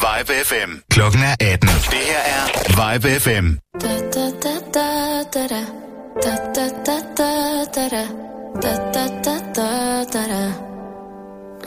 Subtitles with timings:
[0.00, 0.70] Vibe FM.
[0.90, 1.68] Klokken er 18.
[1.68, 2.42] Det her er
[2.78, 3.46] Vibe FM.
[3.82, 4.88] Da, da, da, da,
[5.34, 5.62] da, da.
[6.24, 6.64] Da, da,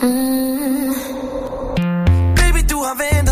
[0.02, 0.94] Mm.
[2.40, 3.23] Baby, du har været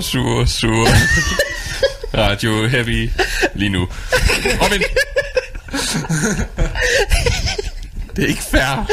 [0.00, 0.88] Sure, sure, sure.
[2.24, 3.10] Radio Heavy
[3.54, 3.88] lige nu.
[4.62, 4.82] Robin!
[8.16, 8.86] Det er ikke fair.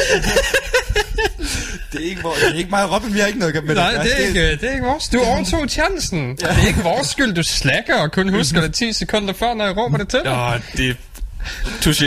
[1.92, 3.76] Det er ikke, hvor, det er ikke mig og Robin, vi har ikke noget med
[3.76, 4.04] Nej, det.
[4.04, 5.08] det er, ikke, det er ikke vores.
[5.08, 6.36] Du overtog chancen.
[6.36, 9.66] Det er ikke vores skyld, du slacker og kun husker det 10 sekunder før, når
[9.66, 10.32] jeg råber det til dig.
[10.32, 10.98] Åh, det...
[11.82, 12.06] Touché.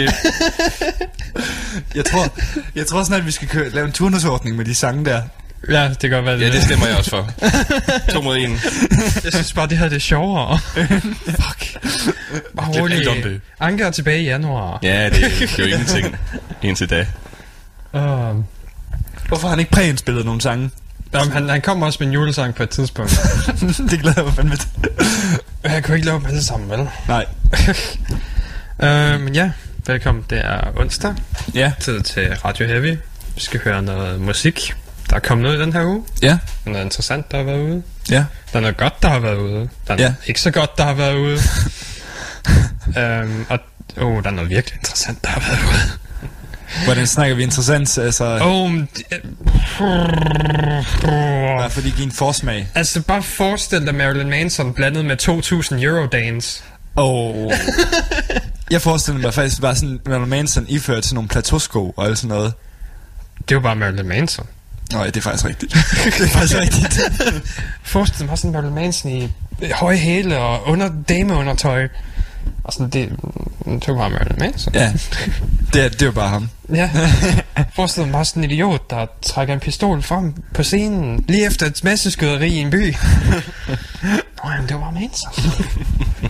[1.95, 2.39] Jeg tror,
[2.75, 5.23] jeg tror snart, vi skal køre, lave en turnusordning med de sange der.
[5.71, 7.31] Ja, det kan godt være Ja, det stemmer jeg også for.
[8.13, 8.51] To mod en.
[9.25, 10.59] Jeg synes bare, det her det er sjovere.
[11.27, 11.83] Fuck.
[12.57, 13.09] Bare Glem rolig.
[13.09, 13.41] om det.
[13.61, 14.79] Anker er tilbage i januar.
[14.83, 16.17] Ja, det, det er jo ingenting.
[16.63, 17.07] Indtil da.
[17.93, 18.01] Uh,
[19.29, 20.71] Hvorfor har han ikke præindspillet nogle sange?
[21.15, 23.21] jamen, han, han kommer også med en julesang på et tidspunkt.
[23.91, 24.69] det glæder jeg mig fandme til.
[25.63, 26.89] Men Jeg kunne ikke lave dem alle sammen, vel?
[27.09, 27.25] Nej.
[28.83, 29.51] Uh, men ja,
[29.87, 30.25] velkommen.
[30.31, 31.15] Det er onsdag.
[31.55, 31.73] Ja.
[31.81, 32.97] Tid til Radio Heavy.
[33.35, 34.75] Vi skal høre noget musik.
[35.11, 36.05] Der er kommet noget i den her uge.
[36.23, 36.29] Ja.
[36.29, 36.35] Der
[36.67, 37.83] er noget interessant, der har været ude.
[38.11, 38.25] Ja.
[38.53, 39.69] Der er noget godt, der har været ude.
[39.89, 40.15] Der er Ja.
[40.27, 41.39] ikke så godt, der har været ude.
[42.99, 43.59] øhm, og
[44.01, 45.99] oh, der er noget virkelig interessant, der har været ude.
[46.85, 47.99] Hvordan snakker vi interessant?
[47.99, 48.71] Altså, oh.
[51.59, 52.69] Bare fordi give en forsmag.
[52.75, 56.63] altså, bare forestil dig Marilyn Manson blandet med 2000 Eurodance.
[56.97, 57.53] Oh.
[58.71, 62.37] jeg forestiller mig faktisk bare sådan, Marilyn Manson iført til nogle plateausko og alt sådan
[62.37, 62.53] noget.
[63.49, 64.47] Det jo bare Marilyn Manson.
[64.93, 65.73] Nå ja, det er faktisk rigtigt.
[66.19, 67.01] det er faktisk rigtigt.
[67.83, 69.33] Forestil bare sådan Marilyn Manson i
[69.73, 71.89] høje hæle og under dameundertøj.
[72.65, 73.11] Og sådan, det,
[73.65, 74.75] det var bare Marilyn Manson.
[74.75, 74.93] ja,
[75.73, 76.49] det er, det jo bare ham.
[76.75, 76.91] Ja.
[77.77, 81.85] Forestil bare sådan en idiot, der trækker en pistol frem på scenen, lige efter et
[81.85, 82.95] masseskyderi i en by.
[84.45, 85.33] Nå, jamen, det var bare Manson.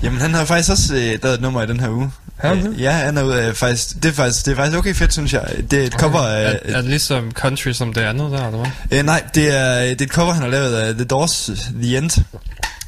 [0.03, 2.10] Jamen, han har faktisk også øh, lavet et nummer i den her uge.
[2.38, 2.69] Har han det?
[2.75, 5.12] Øh, Ja, han er ude af faktisk, det er faktisk, det er faktisk okay fedt,
[5.12, 5.54] synes jeg.
[5.70, 6.60] Det er et cover Er, af...
[6.64, 8.59] er det ligesom country som det andet der, eller
[8.91, 8.98] hvad?
[8.98, 11.50] Øh, nej, det er, det er et cover, han har lavet af The Doors,
[11.82, 12.25] The End.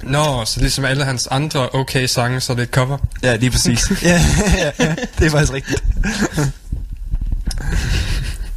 [0.03, 2.99] Nå, så ligesom alle hans andre okay sange, så er det et cover.
[3.23, 3.91] Ja, lige præcis.
[4.03, 4.21] ja,
[4.59, 5.85] ja, ja, det er faktisk rigtigt.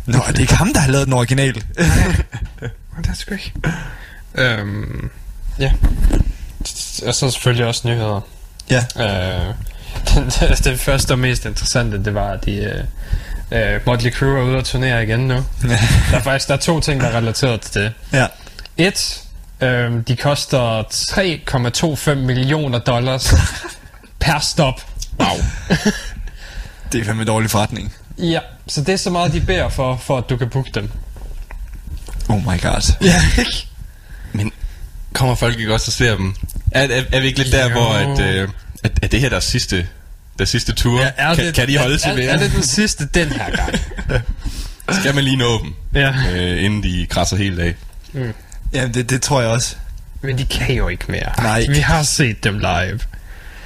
[0.06, 1.64] Nå, det er ikke ham, der har lavet den original.
[1.78, 3.54] Er sgu ikke.
[4.36, 5.10] Øhm,
[5.60, 5.72] ja.
[7.06, 8.22] Og så selvfølgelig også nyheder.
[8.70, 8.84] Ja.
[9.00, 9.54] Øh,
[10.16, 12.52] det, det første og mest interessante, det var, at de...
[12.52, 12.84] Øh,
[13.76, 15.34] øh, Motley Crue er ude at turnere igen nu.
[16.12, 17.94] Der er faktisk der er to ting, der er relateret til det.
[18.14, 18.28] ja.
[18.78, 19.22] Et,
[19.62, 20.84] øh, de koster
[22.12, 23.34] 3,25 millioner dollars
[24.20, 24.82] per stop.
[25.20, 25.38] Wow.
[26.92, 27.94] Det er fandme en dårlig forretning.
[28.18, 30.90] Ja, så det er så meget, de beder for, for at du kan booke dem.
[32.30, 32.94] Oh my god.
[33.02, 33.22] Ja,
[34.32, 34.52] Men
[35.14, 36.36] kommer folk ikke også og ser dem?
[36.74, 37.72] Er, er, er vi ikke lidt der, Jo.
[37.72, 38.48] hvor at, øh,
[38.84, 39.88] at, at det her er deres sidste,
[40.38, 41.02] deres sidste tur?
[41.02, 42.26] Ja, er kan, det, kan de holde til er, mere?
[42.26, 43.80] er, er det den sidste den her gang?
[45.00, 46.14] Skal man lige nå dem, ja.
[46.36, 47.76] øh, inden de krasser helt af?
[48.74, 49.76] Ja, det, det tror jeg også.
[50.22, 51.32] Men de kan jo ikke mere.
[51.42, 51.66] Nej.
[51.70, 52.70] Vi har set dem live.
[52.92, 53.00] Det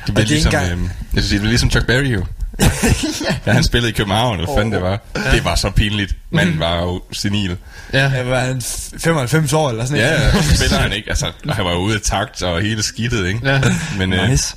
[0.06, 2.26] bliver er ligesom, ikke øh, jeg synes, det bliver ligesom Chuck Berry jo.
[3.46, 5.00] Da han spillede i København, eller hvad fanden det var.
[5.32, 6.16] Det var så pinligt.
[6.32, 7.58] Manden var jo senil.
[7.94, 8.10] Ja.
[8.10, 10.34] Jeg var han f- 95 år eller sådan Ja, noget.
[10.34, 11.10] ja, så spiller han ikke.
[11.10, 13.40] Altså, og han var jo ude af takt og hele skidtet, ikke?
[13.44, 13.62] Ja.
[13.98, 14.56] Men, øh, Nice.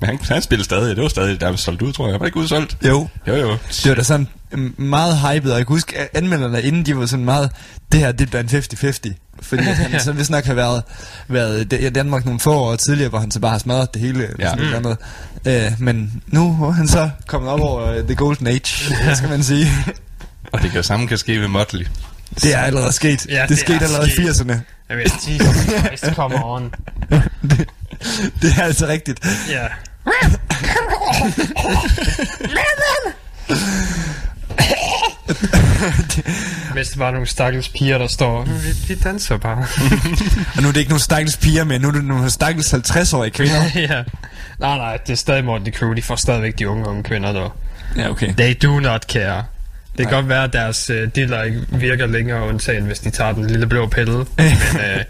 [0.00, 0.96] men han, han spillede stadig.
[0.96, 2.20] Det var stadig der solgt ud, tror jeg.
[2.20, 2.76] Var ikke udsolgt.
[2.86, 3.08] Jo.
[3.28, 3.50] Jo, jo.
[3.68, 4.28] Det var da sådan
[4.76, 7.50] meget hypet, og jeg kan huske, at anmelderne inden, de var sådan meget,
[7.92, 9.12] det her, det bliver en 50-50.
[9.42, 10.82] Fordi at han så vist nok har været,
[11.28, 14.24] været i Danmark nogle få år tidligere, hvor han så bare har smadret det hele.
[14.24, 14.66] Eller Ja.
[14.70, 14.98] sådan noget.
[15.46, 19.42] Øh, men nu er han så kommet op over øh, The Golden Age, skal man
[19.42, 19.66] sige.
[20.52, 21.86] Og det kan samme kan ske ved Motley.
[22.42, 23.26] Det er allerede sket.
[23.28, 24.28] Ja, det, det skete er allerede i sket.
[24.28, 24.54] 80'erne.
[24.88, 25.56] Jeg ved, Jesus
[25.86, 26.74] Christ, come on.
[27.50, 27.68] det,
[28.42, 29.26] det er altså rigtigt.
[29.50, 29.66] Ja.
[36.74, 39.58] Hvis det bare er nogle stakkels piger, der står, vi, vi danser bare.
[40.56, 43.30] Og nu er det ikke nogen stakkels piger med, nu er det nogle stakkels 50-årige
[43.30, 43.62] kvinder.
[43.90, 44.02] ja.
[44.58, 45.92] Nej, nej, det er stadig Morten Crew.
[45.92, 47.56] De får stadigvæk de unge unge kvinder, der.
[47.96, 48.34] ja, okay.
[48.34, 49.44] They do not care.
[49.98, 53.32] Det kan godt være, at deres øh, dealer ikke virker længere undtagen, hvis de tager
[53.32, 54.16] den lille blå pille.
[54.16, 54.26] Men
[54.74, 55.04] øh,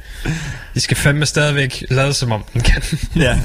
[0.75, 2.83] de skal fandme stadigvæk lade som om den kan.
[3.17, 3.39] Ja.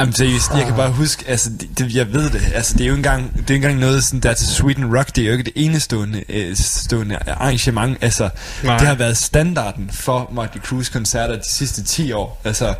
[0.00, 2.86] Jamen seriøst, jeg kan bare huske, altså, det, det, jeg ved det, altså, det er
[2.86, 5.26] jo ikke engang, det er ikke engang noget sådan der til Sweden Rock, det er
[5.26, 8.28] jo ikke det enestående øh, stående arrangement, altså,
[8.64, 8.78] Nej.
[8.78, 12.74] det har været standarden for Motley Crue's koncerter de sidste 10 år, altså,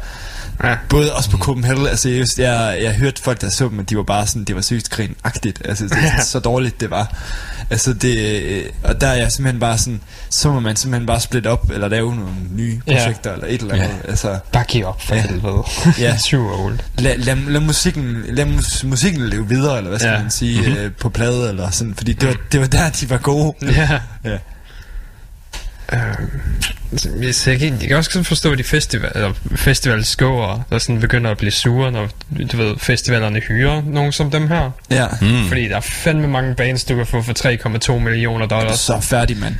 [0.64, 0.76] Ja.
[0.88, 3.96] både også på Copenhagen, altså, just, jeg, jeg hørte folk, der så dem, at de
[3.96, 6.22] var bare sådan, det var seriøst grinagtigt, altså, det, Ja.
[6.24, 7.16] så dårligt det var,
[7.70, 11.20] altså, det, øh, og der er jeg simpelthen bare sådan, så må man simpelthen bare
[11.20, 12.92] splitte op, eller lave nogle nye Ja.
[12.92, 14.10] projekter, eller et eller andet, Ja.
[14.10, 15.20] altså, Bare giv op for Ja.
[15.22, 15.62] helvede.
[15.98, 16.16] Ja.
[16.30, 16.78] Too old.
[17.08, 20.22] Lad, lad, lad, musikken, lad mus, musikken leve videre, eller hvad skal Ja.
[20.22, 20.76] man sige, mm-hmm.
[20.76, 23.54] øh, på plade, eller sådan, fordi det var, det var der, de var gode.
[23.62, 24.00] Ja.
[24.24, 24.38] Ja.
[26.92, 31.00] Altså, Hvis jeg, kan, jeg kan også sådan forstå de festival, eller festivalskåere, der sådan
[31.00, 32.08] begynder at blive sure, når
[32.52, 34.70] du ved, festivalerne hyrer nogen som dem her.
[34.90, 35.06] Ja.
[35.20, 35.48] Mm.
[35.48, 37.32] Fordi der er fandme mange bands, du kan få for
[37.92, 38.78] 3,2 millioner dollars.
[38.78, 39.54] Så færdig, mand.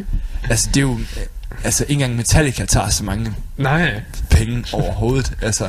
[0.50, 0.92] altså, det er jo...
[0.92, 1.22] øh,
[1.64, 4.00] Altså, ikke engang Metallica tager så mange Nej.
[4.30, 5.32] penge overhovedet.
[5.42, 5.68] Altså,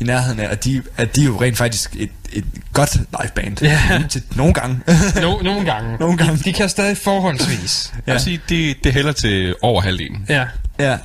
[0.00, 3.62] i nærheden af, at de, at de er jo rent faktisk et, et godt liveband.
[3.62, 4.02] Ja.
[4.08, 4.80] Til, nogle gange.
[5.22, 5.96] No, nogle gange.
[6.00, 6.36] Nogle gange.
[6.36, 7.94] De, de kan stadig forholdsvis.
[8.06, 10.26] Jeg vil sige, det, det hælder til over halvdelen.
[10.28, 10.44] Ja.
[10.78, 10.98] ja.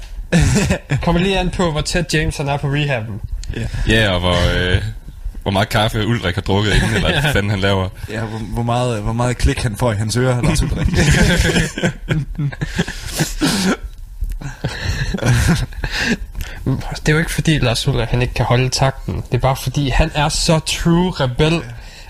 [1.04, 3.22] Kommer lige an på, hvor tæt James han er på rehaben.
[3.88, 4.81] Ja, og hvor, øh,
[5.42, 7.89] hvor meget kaffe Ulrik har drukket inden, eller hvad fanden han laver.
[8.10, 10.88] ja hvor, hvor, meget, hvor meget klik han får i hans ører, Lars Ulrik.
[17.05, 19.15] Det er jo ikke fordi Lars Ulrik han ikke kan holde takten.
[19.15, 21.61] Det er bare fordi han er så true rebel,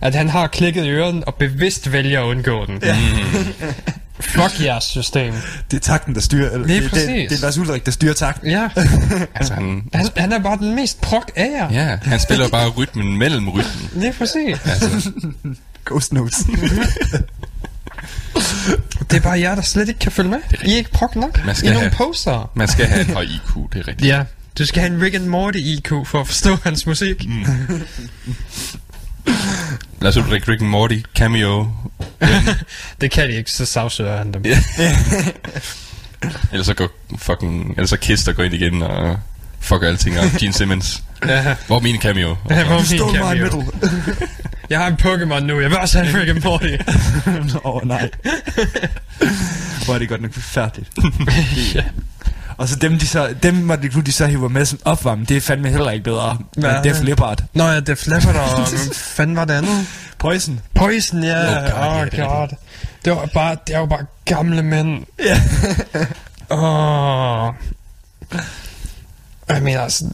[0.02, 2.80] at han har klikket i øren og bevidst vælger at undgå den.
[2.84, 2.98] Ja.
[4.20, 5.34] Fuck jeres system.
[5.72, 6.50] det er takten, der styrer.
[6.52, 7.06] Eller, Lige det, præcis.
[7.08, 8.50] det, det, er Lars Ulrik, der styrer takten.
[8.50, 8.70] Ja.
[9.36, 11.72] Altså, han, Han, han er bare den mest prok af jer.
[11.90, 13.90] ja, han spiller bare rytmen mellem rytmen.
[14.02, 14.58] Lige præcis.
[14.66, 15.12] Altså,
[15.86, 16.38] Ghost Notes.
[19.12, 20.40] Det er bare jer, der slet ikke kan følge med.
[20.66, 21.46] I er ikke prok nok.
[21.46, 22.52] Man skal I er nogle have- poser.
[22.56, 24.08] man skal have et højt IQ, det er rigtigt.
[24.10, 24.24] Ja.
[24.58, 27.28] Du skal have en Rick and Morty IQ for at forstå hans musik.
[27.28, 27.46] Mm.
[30.02, 31.72] Lad os Ulrik, Rick and Morty, cameo.
[33.02, 34.46] Det kan de ikke, så sagsøger han dem.
[36.52, 37.72] Ellers så går fucking...
[37.72, 39.20] Ellers så Kiss, der går ind igen og
[39.60, 40.32] fucker alting op.
[40.40, 41.04] Gene Simmons.
[41.28, 41.56] Ja.
[41.68, 42.36] Hvor er min cameo?
[42.50, 43.62] Ja, hvor er min cameo?
[43.62, 43.74] middle.
[44.70, 46.76] Jeg har en Pokémon nu, jeg vil også have en Rick and Morty.
[47.66, 48.10] Åh, oh, nej.
[49.86, 50.90] Hvor er det godt nok forfærdeligt.
[51.76, 51.84] ja.
[52.58, 55.38] Og så dem, de så, dem Motley Crue, de så hiver med som opvarmning, det
[55.38, 56.38] er fandme heller ikke bedre.
[56.56, 56.84] Men Hvad?
[56.84, 57.44] Def Leppard.
[57.54, 59.88] Nå ja, det flapper der, og fanden var det andet?
[60.20, 60.60] Poison.
[60.76, 61.40] Poison, ja.
[61.42, 62.58] Oh Oh God, ja, oh, det god.
[63.06, 65.04] Det var bare, det var bare gamle mænd.
[65.20, 65.42] Ja.
[66.56, 67.54] Åh.
[69.50, 70.06] Jeg mener altså...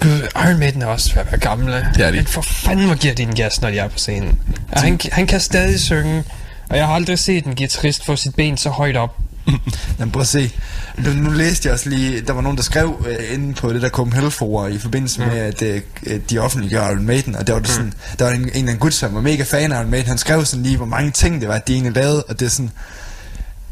[0.00, 1.88] Gud, Iron Maiden er også ved at være gamle.
[1.94, 2.16] Det er de.
[2.16, 4.38] Men for fanden, hvor giver de en gas, når de er på scenen.
[4.72, 6.24] Og han, han kan stadig synge.
[6.68, 9.16] Og jeg har aldrig set en guitarist få sit ben så højt op.
[9.98, 10.52] Jamen prøv at se.
[10.98, 13.82] Nu, nu læste jeg også lige, der var nogen, der skrev øh, inde på det
[13.82, 17.60] der Copenhagen forum i forbindelse med, at øh, de offentliggør Iron Maiden, og der var,
[17.60, 19.90] det sådan, der var en, en eller anden gut, som var mega fan af Iron
[19.90, 22.46] Maiden, han skrev sådan lige, hvor mange ting det var, de egentlig lavede, og det
[22.46, 22.70] er sådan,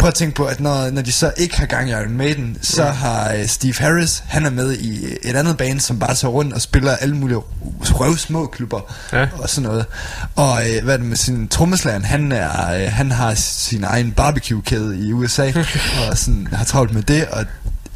[0.03, 2.59] prøv at tænke på, at når, når de så ikke har gang i Iron Maiden,
[2.63, 6.33] så har øh, Steve Harris, han er med i et andet band, som bare tager
[6.33, 7.39] rundt og spiller alle mulige
[7.81, 8.81] røv små klubber
[9.13, 9.27] Ja.
[9.39, 9.87] og sådan noget.
[10.37, 14.13] Og øh, hvad er det med sin trommeslageren, han, er, øh, han har sin egen
[14.13, 15.53] barbecue-kæde i USA,
[16.11, 17.45] og sådan, har travlt med det, og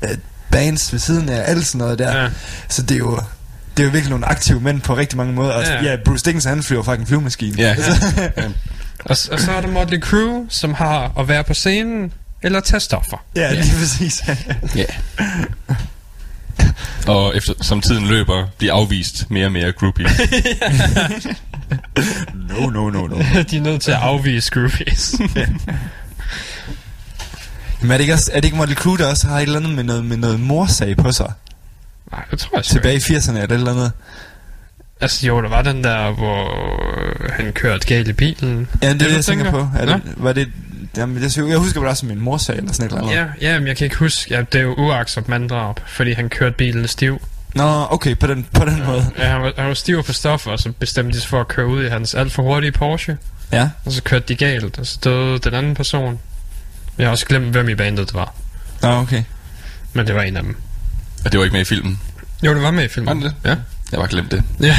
[0.02, 0.10] øh,
[0.50, 2.22] bands ved siden af alt sådan noget der.
[2.22, 2.28] Ja.
[2.68, 3.20] Så det er jo...
[3.76, 5.52] Det er jo virkelig nogle aktive mænd på rigtig mange måder.
[5.52, 5.82] Og Ja.
[5.84, 7.54] ja, Bruce Dickinson, han flyver faktisk en flyvemaskine.
[7.58, 7.68] Ja.
[8.36, 8.42] ja.
[9.06, 12.80] Og, og så er der Motley Crue, som har at være på scenen eller tage
[12.80, 13.24] stoffer.
[13.36, 14.22] ja, lige præcis.
[14.76, 14.84] ja.
[17.06, 20.10] Og efter, som tiden løber, bliver afvist mere og mere groupies.
[22.48, 23.16] No, no, no, no.
[23.50, 25.14] de er nødt til at afvise groupies.
[27.80, 29.58] Men er det ikke, også, er det ikke Motley Crue, der også har et eller
[29.58, 31.32] andet med noget, med noget morsag på sig?
[32.12, 33.12] Nej, det tror jeg sgu Tilbage ikke.
[33.12, 33.92] i 80'erne er det et eller andet.
[35.00, 38.68] Altså jo, der var den der, hvor han kørte galt i bilen.
[38.82, 39.68] Ja, det er det, jeg tænker på.
[39.78, 40.48] Er det, var det,
[40.96, 43.16] jamen, jeg, jeg husker det også som en morsag eller sådan et eller andet.
[43.40, 44.34] Ja, ja, men jeg kan ikke huske.
[44.34, 47.20] Ja, det er jo uaksomt manddrab, fordi han kørte bilen stiv.
[47.54, 49.06] Nå, okay, på den, på den måde.
[49.18, 51.48] Ja, han var, han var stiv på stoffer, og så bestemte de sig for at
[51.48, 53.16] køre ud i hans alt for hurtige Porsche.
[53.52, 53.70] Ja.
[53.84, 56.18] Og så kørte de galt, og så døde den anden person.
[56.98, 58.34] Jeg har også glemt, hvem i bandet det var.
[58.82, 59.22] Nå, okay.
[59.92, 60.56] Men det var en af dem.
[61.24, 62.00] Og det var ikke med i filmen.
[62.42, 63.22] Jo, det var med i Var filmen.
[63.22, 63.50] det det?
[63.50, 63.56] Ja.
[63.92, 64.42] Jeg var glemt det.
[64.60, 64.76] Ja,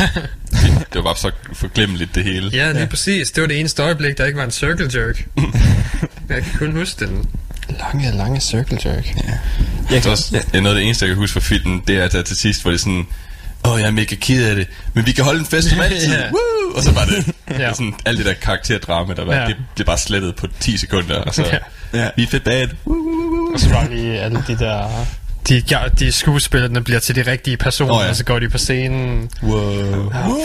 [0.93, 2.49] Det var bare så forglemmeligt det hele.
[2.53, 2.85] ja lige ja.
[2.85, 3.31] præcis.
[3.31, 5.27] Det var det eneste øjeblik, der ikke var en circle jerk.
[6.29, 7.25] jeg kan kun huske den
[7.79, 9.05] lange, lange circle jerk.
[9.15, 9.21] Ja.
[9.31, 9.39] Jeg
[9.89, 10.41] Det er, også, ja.
[10.53, 12.37] det noget af det eneste, jeg kan huske fra filmen, det er, at der til
[12.37, 13.07] sidst, hvor det sådan,
[13.65, 15.79] åh, oh, jeg er mega ked af det, men vi kan holde en fest som
[15.89, 16.23] altid, Ja.
[16.31, 16.75] Woo!
[16.75, 17.73] og så var det Ja.
[17.73, 19.45] sådan, alt det der karakterdrama, der var, Ja.
[19.47, 21.57] det blev bare slettet på 10 sekunder, og så, Ja.
[22.03, 22.09] Ja.
[22.15, 23.53] vi er fedt bad, woo, woo, woo.
[23.53, 25.05] Og så var lige alle de der...
[25.49, 28.03] De, ja, de skuespillerne bliver til de rigtige personer, oh, ja.
[28.03, 28.09] ja.
[28.09, 29.29] og så går de på scenen.
[29.43, 29.59] Wow.
[29.95, 30.37] Wow.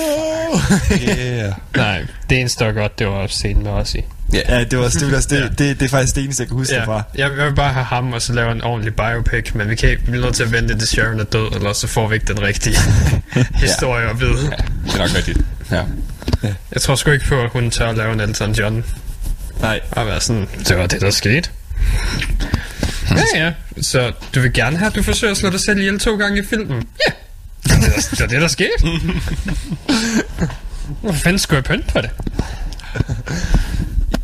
[1.09, 1.53] Yeah.
[1.77, 4.05] Nej, det eneste, der godt, det var scenen med os i.
[4.33, 6.57] Ja, det var, det, var, det, det, det, det er faktisk det eneste, jeg kan
[6.57, 6.81] huske ja.
[6.81, 7.03] Ja, derfra.
[7.15, 10.03] jeg vil bare have ham, og så lave en ordentlig biopic, men vi kan ikke,
[10.07, 12.27] vi er nødt til at vente til Sharon er død, eller så får vi ikke
[12.27, 12.77] den rigtige
[13.67, 14.43] historie at vide.
[14.43, 14.57] Ja,
[14.87, 15.39] det er nok rigtigt.
[15.71, 15.83] Ja.
[16.73, 18.85] Jeg tror sgu ikke på, at hun tør at lave en Elton John.
[19.61, 19.81] Nej.
[19.91, 21.51] Og være sådan, det var det, der skete.
[23.11, 23.53] Ja, ja.
[23.83, 26.41] Så du vil gerne have, at du forsøger at slå dig selv ihjel to gange
[26.41, 26.83] i filmen?
[27.07, 27.13] Ja.
[27.65, 27.83] Det
[28.21, 28.71] var det, der- der skete.
[31.01, 32.11] Hvor fanden skulle jeg pynte på det?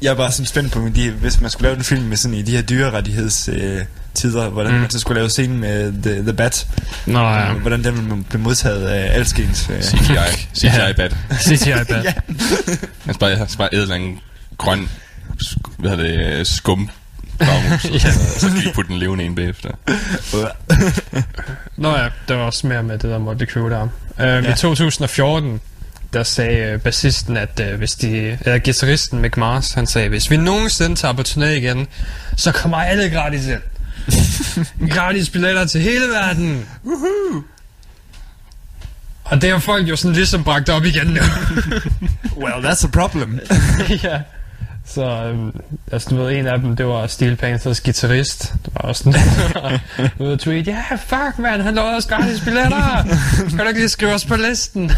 [0.02, 2.34] Jeg er bare sådan spændt på, de, hvis man skulle lave en film med sådan
[2.38, 3.80] i de her dyrerettigheds øh,
[4.14, 4.80] tider, hvordan mm.
[4.80, 6.66] man så skulle lave scenen med The, the Bat,
[7.06, 7.52] Nå ja.
[7.52, 9.70] hvordan den ville blive modtaget af alskens.
[9.70, 9.82] Øh.
[9.82, 10.48] CGI.
[10.56, 11.10] CGI bad.
[11.40, 12.02] CGI bad.
[12.02, 12.12] Ja.
[13.04, 14.20] Han skal bare, bare æde en
[14.58, 14.88] grøn,
[15.42, 16.90] sk- hvad det, skum.
[17.38, 19.70] Bagmus, og så, så skal de putte den levende ind bagefter.
[21.76, 23.82] Nå ja, der var også mere med det der Motley Crue der.
[23.82, 24.52] Øhm, Ja.
[24.52, 25.60] I 2014,
[26.12, 28.16] der sagde øh, bassisten, at øh, hvis de...
[28.40, 31.88] Eller guitaristen Mick Mars, han sagde, hvis vi nogensinde tager på turné igen,
[32.36, 33.60] så kommer alle gratis ind.
[34.94, 36.66] gratis billetter til hele verden.
[36.84, 37.42] Woohoo!
[39.24, 41.20] Og det har folk jo sådan ligesom bragt op igen nu.
[42.42, 43.40] Well, that's a problem.
[44.02, 44.20] ja.
[44.94, 45.60] Så øhm,
[45.92, 48.54] altså, du ved, en af dem, det var Steel Panthers guitarist.
[48.64, 49.80] Det var også sådan,
[50.26, 53.04] ude tweet, ja, yeah, fuck, man, han lovede os gratis billetter.
[53.48, 54.90] kan du ikke lige skrive os på listen?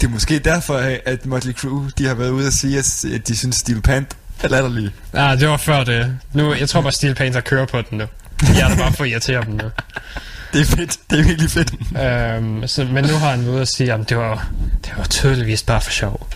[0.00, 3.36] Det er måske derfor, at Motley Crue de har været ude og sige, at de
[3.36, 4.92] synes, Steel Pant er latterlige.
[5.14, 6.18] Ja, det var før det.
[6.32, 8.04] Nu, jeg tror bare, Steel Panther kører på den nu.
[8.42, 9.70] Jeg er der bare for at irritere dem nu.
[10.52, 10.98] Det er fedt.
[11.10, 11.72] Det er virkelig fedt.
[12.02, 14.48] Øhm, så, men nu har han ude at sige, at det var,
[14.84, 16.28] det var tydeligvis bare for sjov.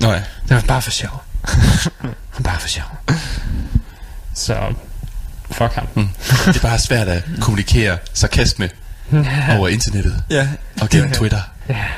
[0.00, 0.22] Nå ja.
[0.48, 1.22] Det var bare for sjov.
[2.44, 2.84] Bare for sjov.
[4.34, 4.74] Så,
[5.50, 5.86] fuck ham.
[5.94, 6.08] Mm.
[6.46, 8.70] Det er bare svært at kommunikere sarkasme
[9.58, 10.48] over internettet Ja,
[10.80, 11.40] og gennem Twitter.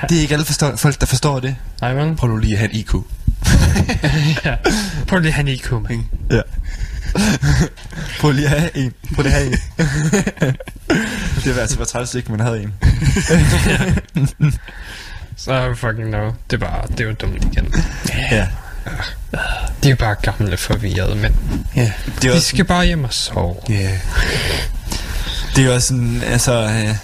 [0.09, 1.57] det er ikke alle forstår, folk, der forstår det.
[1.81, 2.17] Nej, men.
[2.17, 2.95] Prøv nu lige at have en IQ.
[4.45, 4.55] ja.
[5.09, 6.07] Prøv lige at have en IQ, man.
[6.31, 6.41] Ja.
[8.21, 8.93] Prøv lige at have en.
[9.15, 9.59] Prøv lige at have en.
[11.37, 12.75] det ville altså være træls, ikke man havde en.
[15.37, 16.31] Så fucking no.
[16.51, 17.75] Det er bare, det er jo dumt igen.
[18.31, 18.49] Ja.
[19.83, 21.37] De er bare gamle forvirrede, men
[21.77, 21.81] Ja.
[21.81, 23.55] Det er de også, skal bare hjem og sove.
[23.69, 23.91] Ja.
[25.57, 26.53] det er også sådan, altså...
[26.63, 26.95] Øh,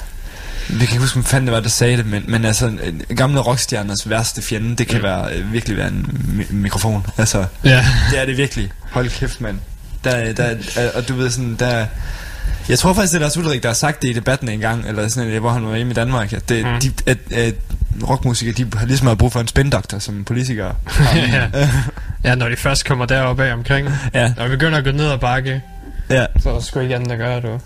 [0.68, 3.16] vi kan ikke huske, hvem fanden det var, der sagde det, men, men altså, øh,
[3.16, 6.06] gamle rockstjerners værste fjende, det kan være, øh, virkelig være en
[6.40, 7.06] mi- mikrofon.
[7.18, 7.84] Altså, Ja.
[8.10, 8.72] det er det virkelig.
[8.90, 9.58] Hold kæft, mand.
[10.04, 11.86] Der, der, øh, og du ved sådan, der...
[12.68, 14.88] Jeg tror faktisk, det er Lars Ulrik, der har sagt det i debatten en gang,
[14.88, 16.70] eller sådan, noget, hvor han var hjemme i Danmark, at, det, Mm.
[16.72, 16.80] mm.
[16.80, 17.54] de, at, at
[18.08, 20.74] rockmusikere, de har ligesom har brug for en spændoktor som politikere.
[21.14, 21.68] ja.
[22.24, 23.88] ja, når de først kommer deroppe af omkring.
[24.14, 25.62] Ja, Når vi begynder at gå ned ad bakke,
[26.10, 26.26] ja.
[26.40, 27.60] så er der sgu ikke andet at gøre, du.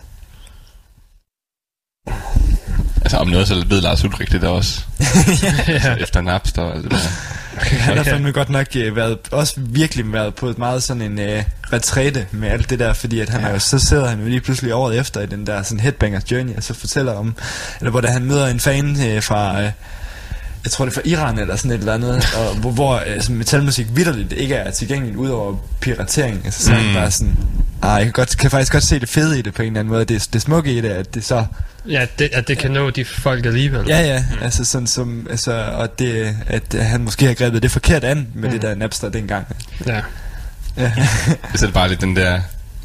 [3.03, 4.85] Altså om noget, så ved Lars Ulrik det der også.
[5.69, 5.95] ja.
[5.95, 6.99] Efter Napster og alt det der.
[7.59, 11.19] Han har fandme godt nok øh, været, også virkelig været på et meget sådan en
[11.19, 13.47] øh, retræte med alt det der, fordi at han ja.
[13.49, 16.31] er jo, så sidder han jo lige pludselig året efter i den der sådan Headbangers
[16.31, 17.35] Journey, og så fortæller om,
[17.81, 19.71] eller hvor der han møder en fan øh, fra, øh,
[20.65, 23.37] jeg tror det er fra Iran eller sådan et eller andet, og hvor, hvor sådan
[23.37, 26.77] metalmusik vidderligt ikke er tilgængeligt ud over piratering, altså så mm.
[26.77, 27.39] han bare sådan,
[27.83, 29.81] ah, jeg kan, godt, kan faktisk godt se det fede i det på en eller
[29.81, 31.45] anden måde, det, det smukke i det, at det så
[31.89, 33.85] Ja, det, at det kan nå de folk alligevel.
[33.89, 34.43] Ja, ja, mm.
[34.43, 38.49] altså sådan som, altså, og det, at han måske har grebet det forkert an med
[38.49, 38.53] mm.
[38.53, 39.47] det der Napster dengang.
[39.87, 40.01] ja.
[40.77, 40.93] Ja,
[41.55, 42.41] Så er det bare lidt den der,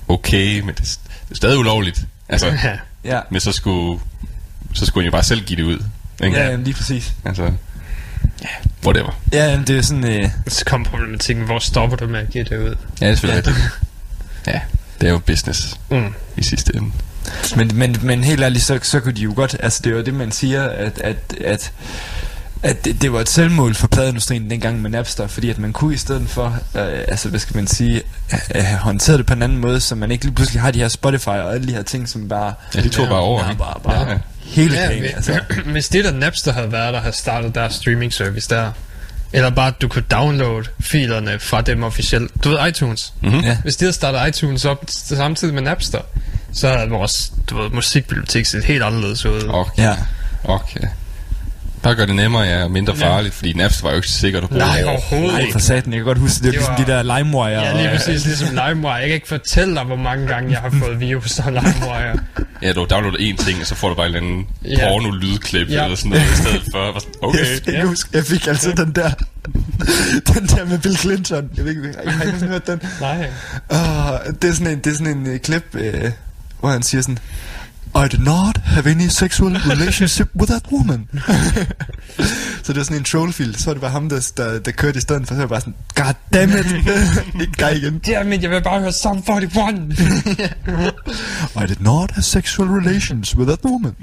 [0.07, 2.01] okay, men det, er- det er stadig ulovligt.
[2.29, 2.77] Altså, ja.
[3.03, 3.99] ja, men så skulle
[4.73, 5.79] så skulle han jo bare selv give det ud.
[6.23, 6.37] Ikke?
[6.37, 7.13] Ja, lige præcis.
[7.25, 7.43] Altså,
[8.41, 8.47] ja,
[8.85, 9.19] whatever.
[9.33, 10.03] Ja, det er sådan...
[10.05, 12.75] Øh, Så kom problematikken, hvor stopper du med at give det ud?
[13.01, 13.69] Ja, det er selvfølgelig rigtigt.
[14.47, 14.59] Ja,
[15.01, 16.13] det er jo business Mm.
[16.37, 16.91] i sidste ende.
[17.55, 19.55] Men, men, men helt ærligt, så, så kunne de jo godt...
[19.59, 21.71] Altså, det er jo det, man siger, at, at, at,
[22.63, 25.93] at det, det var et selvmål for pladeindustrien dengang med Napster, fordi at man kunne
[25.93, 28.01] i stedet for, øh, altså hvad skal man sige,
[28.55, 30.79] øh, have håndteret det på en anden måde, så man ikke lige pludselig har de
[30.79, 32.53] her Spotify og alle de her ting, som bare...
[32.75, 33.59] Ja, de tog bare over, Ja, ikke?
[33.59, 34.17] bare, bare Ja.
[34.45, 35.39] Hele Ja, kagen, vi- altså.
[35.65, 38.71] Hvis det der Napster havde været der, havde startet deres streaming service der,
[39.33, 42.31] eller bare at du kunne downloade filerne fra dem officielt.
[42.43, 43.13] Du ved iTunes.
[43.21, 43.39] Mhm.
[43.39, 43.57] Ja.
[43.63, 45.99] Hvis de havde startet iTunes op samtidig med Napster,
[46.53, 49.41] så havde vores du ved, musikbibliotek set helt anderledes ud.
[49.49, 49.83] Okay.
[49.83, 49.95] Ja.
[50.43, 50.79] okay.
[51.83, 54.49] Bare gør det nemmere, ja, og mindre farligt, fordi Napster var jo ikke sikkert at
[54.49, 54.59] bruge.
[54.59, 57.09] Nej, overhovedet Nej, for satan, jeg kan godt huske, det, det Det var ligesom de
[57.11, 57.49] der LimeWire.
[57.61, 58.93] Ja, lige præcis ligesom LimeWire.
[58.93, 62.19] Jeg kan ikke fortælle dig, hvor mange gange jeg har fået virus af LimeWire.
[62.61, 64.87] Ja, du downloader én ting, og så får du bare en eller anden Ja.
[64.89, 65.83] porno-lydklip Ja.
[65.83, 67.03] eller sådan noget i stedet for.
[67.27, 67.39] Okay.
[67.39, 69.09] Jeg, jeg, kan huske, jeg fik altså den der,
[70.33, 71.49] den der med Bill Clinton.
[71.57, 72.81] Jeg ved ikke, jeg har ikke hørt den.
[73.01, 73.27] Nej.
[73.71, 73.77] Uh,
[74.41, 75.81] det er sådan en, det er sådan en uh, klip, uh,
[76.59, 77.17] hvor han siger sådan,
[77.95, 81.09] I did not have any sexual relationship with that woman.
[82.63, 84.97] så det er sådan en trollfil, så er det bare ham, der, der, der kørte
[84.97, 86.65] i stedet for, så er jeg bare sådan, god damn it,
[87.41, 88.01] ikke dig igen.
[88.07, 89.73] Jamen, jeg vil bare høre Sum 41.
[91.63, 93.95] I did not have sexual relations with that woman.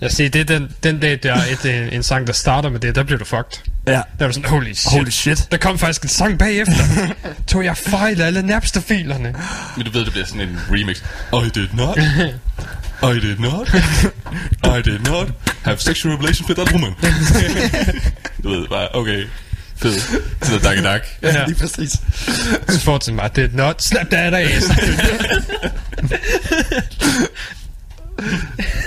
[0.00, 2.70] Jeg siger, det er den, den dag, der er et, en, en sang, der starter
[2.70, 3.75] med det, der bliver du fucked.
[3.86, 4.92] Ja, Der er du sådan, holy shit.
[4.92, 5.48] holy shit.
[5.50, 6.84] Der kom faktisk en sang bagefter.
[7.48, 9.34] Tog jeg fejl af alle Napster-filerne.
[9.76, 10.96] Men du ved, det bliver sådan en remix.
[11.46, 11.98] I did not.
[13.16, 13.68] I did not.
[14.78, 15.28] I did not
[15.64, 16.92] have sexual relations with that woman.
[18.42, 19.26] du ved, bare, okay.
[19.76, 19.94] Fed.
[20.48, 21.02] Noget dak dak.
[21.22, 21.44] Ja, Ja.
[21.46, 21.90] lige præcis.
[22.68, 24.66] Så fortsætter mig, did not slap that ass.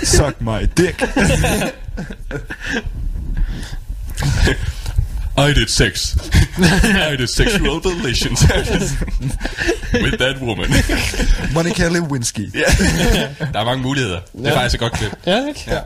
[0.02, 1.02] Suck my dick.
[5.48, 6.16] I did sex.
[7.12, 8.40] I did sexual relations
[10.04, 10.70] with that woman.
[11.54, 12.52] Monica Lewinsky.
[13.52, 14.20] Der er mange muligheder.
[14.38, 15.10] Det er faktisk et godt klip.
[15.26, 15.64] ja, ikke?
[15.66, 15.78] Ja.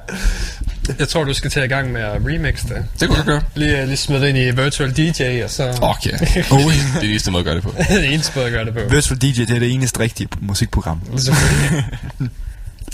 [0.98, 2.84] Jeg tror, du skal tage i gang med at remix det.
[3.00, 3.42] Det kunne du gøre.
[3.54, 5.78] Lige, lige smide det ind i Virtual DJ, og så...
[5.82, 6.10] Okay.
[6.10, 7.74] det er den eneste måde at gøre det på.
[7.78, 8.80] det er eneste måde at gøre det på.
[8.90, 11.00] Virtual DJ, det er det eneste rigtige musikprogram.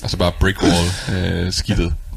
[0.02, 1.52] Og så bare brickwall øh,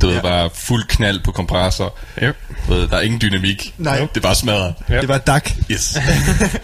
[0.04, 1.98] Du ved, bare fuld knald på kompressor.
[2.24, 2.36] Yep.
[2.68, 3.76] Du ved, der er ingen dynamik.
[3.78, 3.98] Nej.
[4.00, 4.74] Det er bare smadret.
[4.92, 5.02] Yep.
[5.02, 5.54] Det var Duck.
[5.72, 5.98] Yes.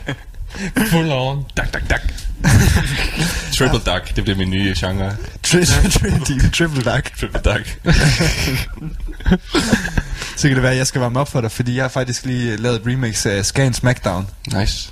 [0.91, 1.45] Full on.
[1.57, 2.01] Dak, dak, dak.
[3.57, 5.15] Triple duck, det bliver min nye genre.
[5.47, 7.11] Tri- tri- Triple Duck.
[7.19, 7.77] Triple duck.
[10.35, 12.25] Så kan det være, at jeg skal varme op for dig, fordi jeg har faktisk
[12.25, 14.27] lige lavet et remix af Scan Smackdown.
[14.53, 14.91] Nice.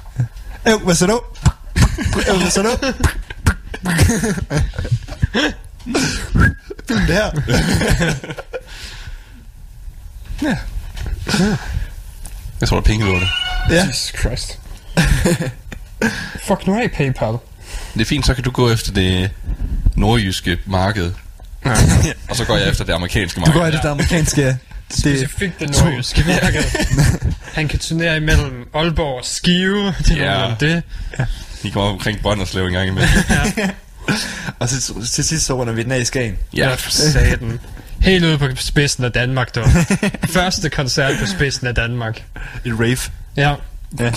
[0.68, 1.22] Øh, hvad så du?
[2.32, 2.70] Øh, hvad så du?
[6.88, 7.32] Film det her.
[10.44, 10.58] ja.
[12.62, 13.28] Jeg tror, der er penge i lortet.
[13.70, 13.86] Ja.
[13.88, 14.60] Jesus Christ.
[16.48, 17.38] Fuck nu af PayPal.
[17.94, 19.32] Det er fint, så kan du gå efter det
[19.96, 21.12] nordjyske marked.
[22.30, 23.54] Og så går jeg efter det amerikanske Du marked.
[23.60, 24.42] går af det amerikanske...
[24.42, 24.56] ja.
[24.92, 26.64] Det, Specifikt det nordjyske marked.
[27.54, 29.86] Han kan turnere imellem Aalborg og Skive.
[29.88, 30.48] Det er Ja.
[30.48, 30.56] ja.
[30.60, 30.84] det.
[31.64, 33.10] De kommer omkring Brønderslev en gang imellem.
[34.60, 36.36] og så, til sidst så runder vi den af i Skagen.
[36.56, 37.60] Ja, for satan.
[38.02, 39.64] Helt ude på spidsen af Danmark, du.
[40.38, 42.24] Første koncert på spidsen af Danmark.
[42.66, 42.98] Et rave.
[43.38, 43.56] Ja.
[44.00, 44.12] Ja.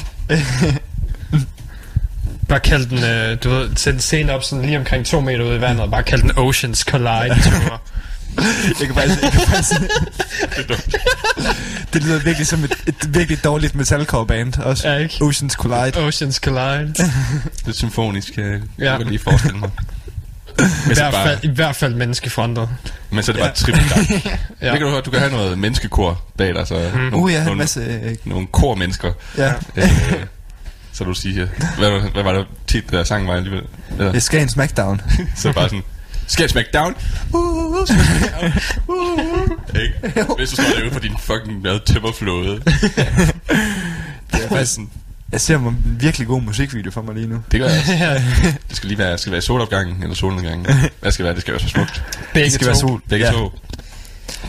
[2.49, 5.45] Bare kald den, øh, du ved, sæt en scene op sådan lige omkring to meter
[5.45, 7.83] ude i vandet, og bare kald den Oceans Collide Tour.
[8.81, 9.23] Jeg kan faktisk...
[9.23, 9.81] Jeg kan faktisk
[10.57, 10.67] det
[12.03, 14.89] lyder virkelig som et, et virkelig dårligt metalcore-band også.
[14.89, 15.19] Ja, ikke?
[15.25, 15.99] Oceans Collide.
[16.07, 16.95] Oceans Collide.
[17.67, 18.93] Lidt symfonisk, kan jeg Ja.
[18.93, 18.99] ja.
[18.99, 19.71] lige forestille mig.
[20.61, 20.63] I
[20.95, 22.69] hvert, bare, fald, I hvert fald menneskefrontet.
[23.11, 24.11] men så er det bare triple duck.
[24.25, 24.31] Ja.
[24.67, 24.71] Ja.
[24.71, 27.15] Det kan du høre, du kan have noget menneskekor bag dig, så mm.
[27.15, 27.81] Uh, jeg har en nogle, masse...
[27.81, 29.13] øh, nogle kormennesker.
[29.37, 29.53] Ja.
[29.77, 29.91] Øh,
[30.93, 31.47] så du siger,
[31.79, 33.63] hvad, var- hvad var det tit, der sang var alligevel?
[33.91, 35.01] Eller, Det er Skagen Smackdown.
[35.37, 35.83] så bare sådan,
[36.31, 36.95] skal jeg smack down?
[37.33, 38.53] Uh, down?
[38.89, 40.25] Uh, ikke?
[40.37, 42.61] Hvis du står derude på din fucking mad tømmerflåde.
[44.33, 44.91] Det er Faktisk sådan,
[45.33, 47.43] Jeg ser en virkelig god musikvideo for mig lige nu.
[47.53, 47.93] det gør jeg også.
[48.69, 50.67] Det skal lige være, skal være solopgangen eller solnedgangen.
[51.01, 51.35] Hvad skal være?
[51.35, 52.03] Det skal være så smukt.
[52.35, 52.71] Begge Det skal to.
[52.71, 53.03] være sol.
[53.09, 53.33] Begge ja.
[53.33, 53.53] to.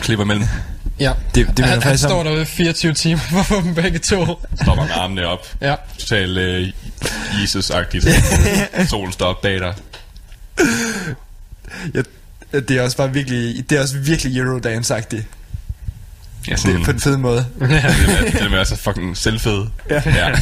[0.00, 0.44] Klipper mellem.
[1.00, 1.12] Ja.
[1.34, 4.24] Det, det han, han står derude 24 timer for dem begge to.
[4.62, 5.46] Stopper med armene op.
[5.60, 5.74] Ja.
[5.98, 6.68] Total uh,
[7.42, 8.06] Jesus-agtigt.
[8.90, 9.74] Solen står op bag dig.
[11.94, 12.04] Jeg,
[12.52, 15.22] det er også bare virkelig, det er også virkelig Eurodance-agtigt.
[16.48, 17.46] Ja, Det sådan, er på en fed måde.
[17.58, 17.92] Den er,
[18.42, 19.66] den er altså fucking selvfed.
[19.90, 20.02] Ja.
[20.06, 20.32] ja.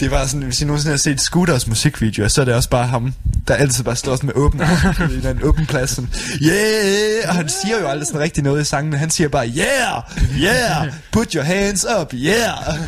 [0.00, 2.86] Det var sådan, hvis I nogensinde har set Scooters musikvideoer, så er det også bare
[2.86, 3.14] ham,
[3.48, 4.68] der altid bare står sådan med åbne
[5.10, 5.90] i en åben plads.
[5.90, 6.10] Sådan,
[6.42, 7.28] yeah!
[7.28, 10.02] Og han siger jo aldrig sådan rigtig noget i sangen, han siger bare, yeah!
[10.40, 10.92] Yeah!
[11.12, 12.78] Put your hands up, yeah!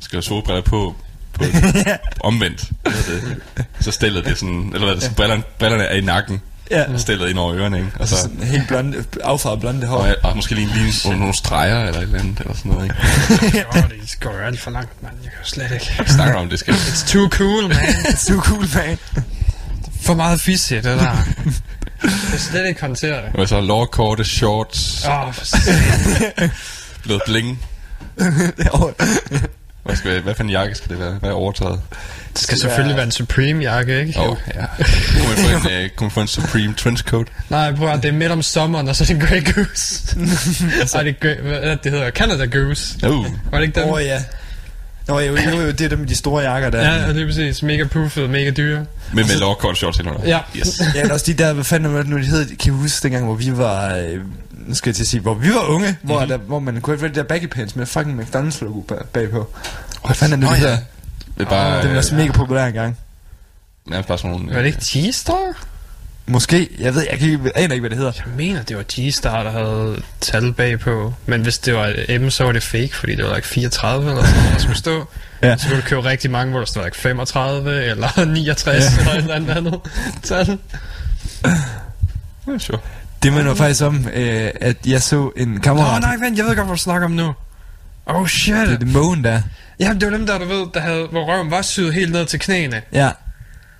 [0.00, 0.96] Skal jo solbriller på,
[1.38, 1.44] på
[2.28, 2.70] omvendt.
[2.84, 3.36] Er det?
[3.80, 6.40] Så stiller det sådan, eller hvad det, så brillerne, brillerne er i nakken.
[6.70, 6.84] Ja.
[6.98, 7.90] Stillet ind over ørerne, ikke?
[8.00, 9.96] Og så, Sådan helt blonde, affarvet blonde hår.
[9.98, 12.84] og, og måske lige, lige nogle, nogle streger eller et eller andet, eller sådan noget,
[12.84, 13.66] ikke?
[13.76, 15.14] Åh, det går jo alt for langt, mand.
[15.22, 16.02] Jeg kan jo slet ikke.
[16.04, 18.16] Vi snakker om, det skal It's too cool, man.
[18.16, 18.98] so cool, man.
[20.02, 20.98] For meget fisk i det der.
[22.02, 23.40] Jeg kan slet ikke håndtere det.
[23.40, 26.50] Og så lårkorte, shorts, Åh, for satan.
[27.06, 27.60] noget bling.
[29.86, 31.12] Hvad, skal, hvad for en jakke skal det være?
[31.12, 31.80] Hvad er overtaget?
[32.32, 34.20] Det skal selvfølgelig være en Supreme-jakke, ikke?
[34.20, 34.66] Åh, oh, ja.
[34.76, 37.26] Kunne man få en, uh, kunne man få en Supreme trenchcoat?
[37.48, 40.16] Nej, prøv at det er midt om sommeren, og så er det Grey Goose.
[40.96, 42.10] Ej, det er Grey, hvad er det, det hedder?
[42.10, 43.08] Canada Goose.
[43.08, 43.26] Uh.
[43.50, 43.88] Var det ikke dem?
[43.88, 44.22] Åh, oh, ja.
[45.08, 46.92] Nå, jo, jo, jo, det er dem med de store jakker der.
[46.92, 47.62] Ja, det er præcis.
[47.62, 48.86] Mega puffet, mega dyre.
[49.12, 50.28] Med, med lårkorte shorts indenunder.
[50.28, 50.40] Ja.
[50.56, 50.80] Yes.
[50.94, 53.02] Ja, eller også de der, hvad fanden var det nu, de hed, kan I huske
[53.02, 54.20] dengang, hvor vi var, øh,
[54.74, 56.06] skal jeg til at sige, hvor vi var unge, mm-hmm.
[56.08, 59.04] hvor, der, hvor man kunne have de der baggy pants med fucking McDonald's logo bag-
[59.12, 59.50] bagpå.
[60.06, 60.68] Hvad fanden er det, det ja.
[60.68, 60.82] hedder?
[61.38, 62.98] Det er bare, Det var også mega populær engang.
[63.86, 64.54] nærmest bare sådan nogle...
[64.54, 65.66] Var det ikke G-Star?
[66.28, 68.12] Måske, jeg ved, jeg, kan ikke, jeg aner ikke, hvad det hedder.
[68.16, 71.14] Jeg mener, det var G-Star, der havde tal bagpå.
[71.26, 74.10] Men hvis det var et M, så var det fake, fordi det var like 34
[74.10, 75.04] eller sådan noget, der skulle stå.
[75.42, 75.56] Ja.
[75.56, 79.00] Så kunne du købe rigtig mange, hvor der stod like 35 eller 69 ja.
[79.00, 79.80] eller et eller andet andet
[80.22, 80.58] tal.
[82.48, 82.78] Ja, sure.
[83.26, 85.94] Det minder faktisk om, øh, at jeg så en kammerat.
[85.94, 87.32] oh, nej, vent, jeg ved godt, hvad du snakker om nu.
[88.06, 88.54] Oh shit.
[88.54, 89.40] Det er det mågen der.
[89.80, 92.26] Ja, det var dem der, du ved, der havde, hvor røven var syet helt ned
[92.26, 92.82] til knæene.
[92.92, 93.10] Ja,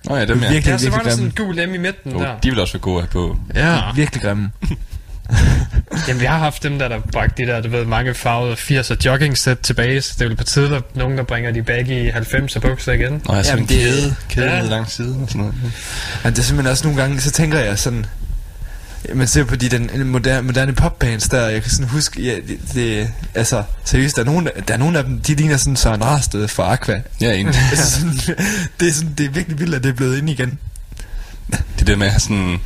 [0.05, 1.11] Nå ja, dem Det er virkelig- Ja, så var der grimme.
[1.11, 2.39] sådan en gul M i midten Oh, der.
[2.39, 3.39] de vil også være gode at have på.
[3.55, 3.79] Ja.
[3.95, 4.49] virkelig grimme.
[6.07, 8.95] Jamen, vi har haft dem der, der bragte de der, du ved, mange farvede 80'er
[9.05, 11.87] jogging sæt tilbage, så det er vel på tide, at nogen, der bringer de bag
[11.89, 13.21] i 90'er bukser igen.
[13.27, 14.61] Nå, jeg så Jamen, kæde, kæde Ja.
[14.61, 15.55] lang side og sådan noget.
[16.23, 18.05] Ja, det er simpelthen også nogle gange, så tænker jeg sådan,
[19.13, 22.59] man ser på de den moderne, moderne popbands der, jeg kan sådan huske, ja, det,
[22.73, 26.03] det, altså seriøst, der er, nogen, der er nogle af dem, de ligner sådan Søren
[26.03, 27.01] Rarsted fra Aqua.
[27.21, 27.47] Ja, en.
[27.47, 28.13] altså sådan,
[28.79, 30.59] det, er sådan, det er virkelig vildt, at det er blevet ind igen.
[31.79, 32.57] Det der med sådan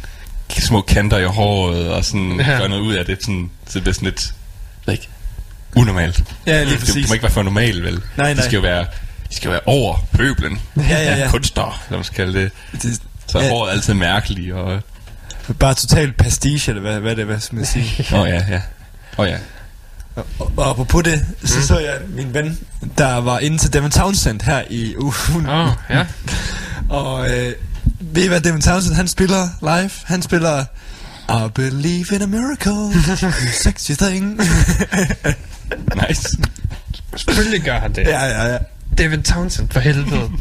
[0.49, 2.57] små kanter i håret og sådan Ja.
[2.57, 4.33] gøre noget ud af det, sådan, så det bliver sådan lidt,
[4.87, 5.09] ikke,
[5.75, 6.23] unormalt.
[6.47, 6.95] Ja, lige Det, præcis.
[6.95, 8.01] det må ikke være for normalt, vel?
[8.17, 8.45] Nej, Det nej.
[8.45, 8.85] skal jo være,
[9.27, 10.59] det skal være over pøblen.
[10.77, 11.29] Ja, ja, ja.
[11.31, 12.51] Kunstner, eller man skal kalde det.
[12.81, 13.49] Det, Så er Ja.
[13.49, 14.81] håret altid mærkeligt, og...
[15.53, 18.05] bare totalt pastiche, eller hvad, hvad det, hvad skal man sige?
[18.15, 18.61] Åh oh, ja, ja.
[19.17, 19.37] Åh oh, ja.
[20.15, 21.63] Og, og apropos det, så mm.
[21.63, 22.59] så jeg min ven,
[22.97, 25.49] der var inde til Devon Townsend her i ugen.
[25.49, 26.05] Åh, oh, ja.
[26.89, 27.53] Og øh,
[27.99, 29.91] ved I hvad Devon Townsend han spiller live?
[30.03, 30.65] Han spiller
[31.29, 33.17] I believe in a miracle,
[33.53, 34.37] sexy thing.
[36.07, 36.37] Nice.
[37.15, 38.01] Selvfølgelig gør han det.
[38.01, 38.57] ja, ja, ja.
[38.97, 40.31] David Townsend, for helvede.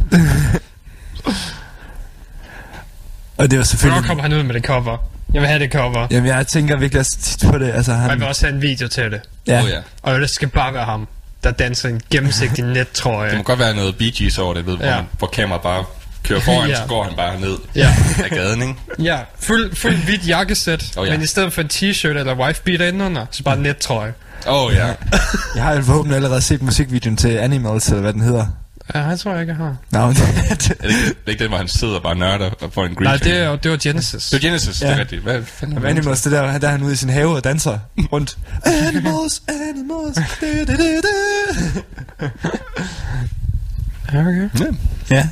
[3.41, 4.05] Og det var Hvornår selvfølgelig...
[4.07, 4.97] kommer han ud med det cover?
[5.35, 6.07] Jeg vil have det cover.
[6.11, 7.73] Jamen, jeg tænker virkelig også tit på det.
[7.73, 9.21] Altså, Og jeg han, vil også have en video til det.
[9.47, 9.63] ja.
[9.63, 9.79] Oh, ja.
[10.03, 11.09] Og det skal bare være ham,
[11.45, 13.29] der danser i en gennemsigtig nettrøje.
[13.31, 14.97] Det må godt være noget Bee Gees over det, ved, hvor, Ja.
[14.97, 15.85] man, hvor kameraet bare
[16.25, 16.77] kører foran, Ja.
[16.77, 17.95] så går han bare ned Ja.
[18.25, 18.75] af gaden, ikke?
[18.99, 21.13] Ja, fuld, fuld hvidt jakkesæt, Oh, ja.
[21.13, 24.13] men i stedet for en t-shirt eller wife beater indenunder, så bare en nettrøje.
[24.47, 24.87] Åh oh, ja.
[25.55, 28.47] Jeg har jo forhåbentlig allerede set musikvideoen til Animals, eller hvad den hedder.
[28.95, 29.77] Ja, jeg tror jeg ikke, jeg har.
[29.91, 32.15] Nå, men det, Er det, ikke, det er ikke den, hvor han sidder og bare
[32.15, 34.31] nørder og får en green Nej, det, er, det var Genesis.
[34.31, 34.87] Det er Genesis, ja.
[34.87, 35.23] det er rigtigt.
[35.23, 36.01] Hvad fanden er Jamen, det?
[36.01, 37.79] Animals, det der, der er han ude i sin have og danser
[38.13, 38.39] rundt.
[38.65, 41.09] Animals, animals, du, du, du.
[44.13, 44.49] Ja, okay.
[45.11, 45.29] Ja.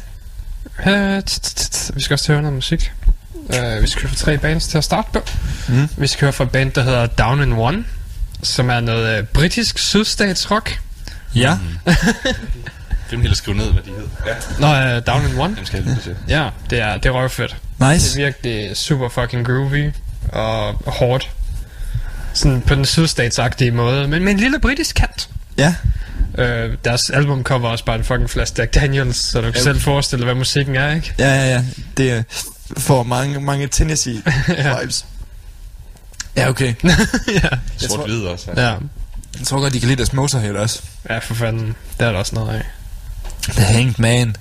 [1.95, 2.93] Vi skal også høre noget musik.
[3.35, 5.21] Uh, vi skal høre fra tre bands til at starte på.
[5.69, 5.89] Mm.
[5.97, 7.85] Vi skal høre fra et band, der hedder Down in One,
[8.43, 10.81] som er noget uh, britisk sydstatsrock.
[11.35, 11.59] ja.
[13.11, 14.09] Dem helt at skrive ned, hvad de hedder.
[14.27, 15.57] Ja, Nå, uh, Down in One.
[15.57, 16.17] dem skal jeg lytte til.
[16.29, 17.57] Ja, det er, det er røvfedt.
[17.81, 18.21] Det Nice.
[18.21, 19.91] er virkelig super fucking groovy
[20.33, 21.31] og hårdt.
[22.33, 25.29] Sådan på den sydstatsagtige måde, men med en lille britisk kant.
[25.59, 25.75] Ja.
[26.39, 29.63] Øh, deres albumcover er også bare en fucking flaske Jack Daniels, så du kan Ja.
[29.63, 31.15] selv forestille dig, hvad musikken er, ikke?
[31.19, 31.65] Ja, ja, ja.
[31.97, 32.23] Det er
[32.79, 34.23] for mange, mange Tennessee
[34.81, 35.05] vibes.
[36.37, 36.75] Ja, okay.
[37.43, 37.49] ja.
[37.77, 38.51] Sort tror- hvid også.
[38.57, 38.75] ja.
[39.39, 40.83] Jeg tror godt, de kan lide deres Motorhead også.
[41.11, 41.75] Ja, for fanden.
[41.99, 42.63] Det er der også noget af.
[43.43, 44.37] The Hanged Man.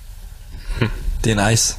[1.23, 1.75] Det er nice.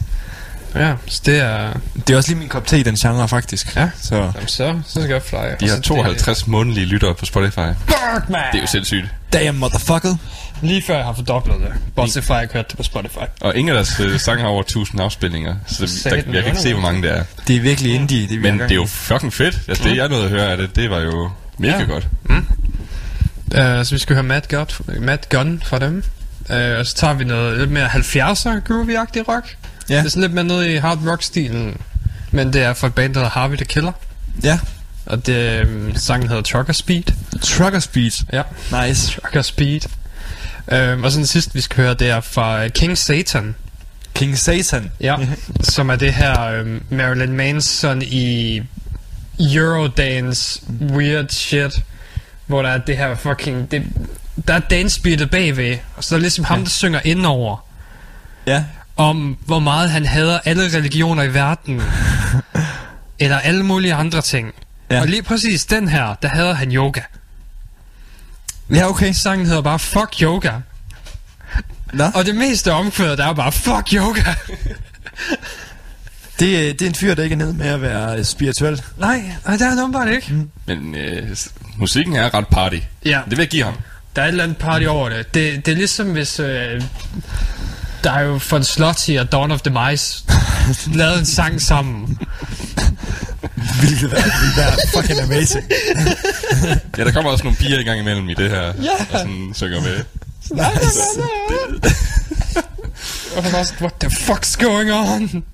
[0.74, 1.72] Ja, så det er...
[2.07, 3.76] Det er også lige min kop te i den genre, faktisk.
[3.76, 3.90] Ja.
[4.02, 5.37] Så Jamen så, så skal jeg fly.
[5.61, 7.59] De har 52 månedlige lyttere på Spotify.
[7.87, 8.40] Fuck, man!
[8.52, 9.04] Det er jo sindssygt.
[9.33, 10.16] damn motherfucker.
[10.62, 11.72] Lige før jeg har fordoblet det.
[11.96, 13.18] Bortset fra, at jeg kørte det på Spotify.
[13.40, 15.57] Og ingen af deres øh, sange har over 1000 afspilninger.
[15.66, 17.24] Så det, der, jeg kan ikke se, hvor mange det er.
[17.48, 18.28] Det er virkelig indie.
[18.28, 19.59] Det er Men det er jo fucking fedt.
[19.68, 21.85] Altså, det jeg nåede at høre af det, det var jo mega Ja.
[21.85, 22.07] godt.
[22.28, 26.04] Uh, så vi skal høre Mad, God, Mad Gun fra dem.
[26.51, 29.57] Uh, og så tager vi noget lidt mere 70'er groovy-agtig rock.
[29.89, 29.97] Ja.
[29.97, 31.81] Det er sådan lidt mere nede i hard rock-stilen.
[32.31, 33.93] Men det er fra et band, der hedder Harvey the Killer.
[34.43, 34.59] Ja.
[35.07, 37.03] Og det, øhm, sangen hedder Trucker Speed.
[37.43, 38.25] Trucker Speed.
[38.33, 38.43] Ja,
[38.87, 39.21] Nice.
[39.21, 39.81] Trucker Speed.
[40.73, 43.55] Øhm, og så den sidste, vi skal høre, det er fra øh, King Satan.
[44.15, 44.91] King Satan.
[45.01, 45.17] Ja,
[45.63, 48.63] som er det her øhm, Marilyn Manson i
[49.41, 51.83] Eurodance weird shit,
[52.47, 53.71] hvor der er det her fucking...
[53.71, 53.83] Det,
[54.48, 57.64] der er dancebeatet bagved, og så er der ligesom ham, der synger indover,
[58.46, 58.64] Ja.
[58.96, 61.83] om hvor meget han hader alle religioner i verden.
[63.20, 64.53] eller alle mulige andre ting.
[64.90, 64.94] Ja.
[64.94, 65.01] Ja.
[65.01, 67.01] Og lige præcis den her, der hader han yoga.
[68.70, 69.12] Ja, okay.
[69.12, 70.53] Sangen hedder bare Fuck Yoga.
[71.92, 72.05] Nå.
[72.14, 74.35] Og det meste omkvædet, der er bare Fuck Yoga.
[76.40, 78.83] Det, øh, det er en fyr, der ikke er nede med at være spirituel.
[78.98, 80.35] nej, nej, det er han åbenbart ikke.
[80.66, 81.37] Men øh,
[81.77, 82.77] musikken er ret party.
[83.05, 83.20] Ja.
[83.24, 83.74] Det vil jeg give ham.
[84.18, 85.35] Der er et eller andet party over det.
[85.35, 86.40] Det, det er ligesom hvis...
[86.40, 86.83] Øh,
[88.04, 90.24] der er jo von Slotty og Dawn of the Mice
[90.98, 92.18] lavet en sang sammen.
[93.81, 95.64] Hvilket er, er fucking amazing.
[96.98, 98.62] Ja, der kommer også nogle piger i gang imellem i det her.
[98.62, 98.72] Ja.
[99.12, 99.96] Og sådan synger med.
[100.50, 101.20] nice.
[103.37, 105.44] Og man er sådan, what the fuck's going on?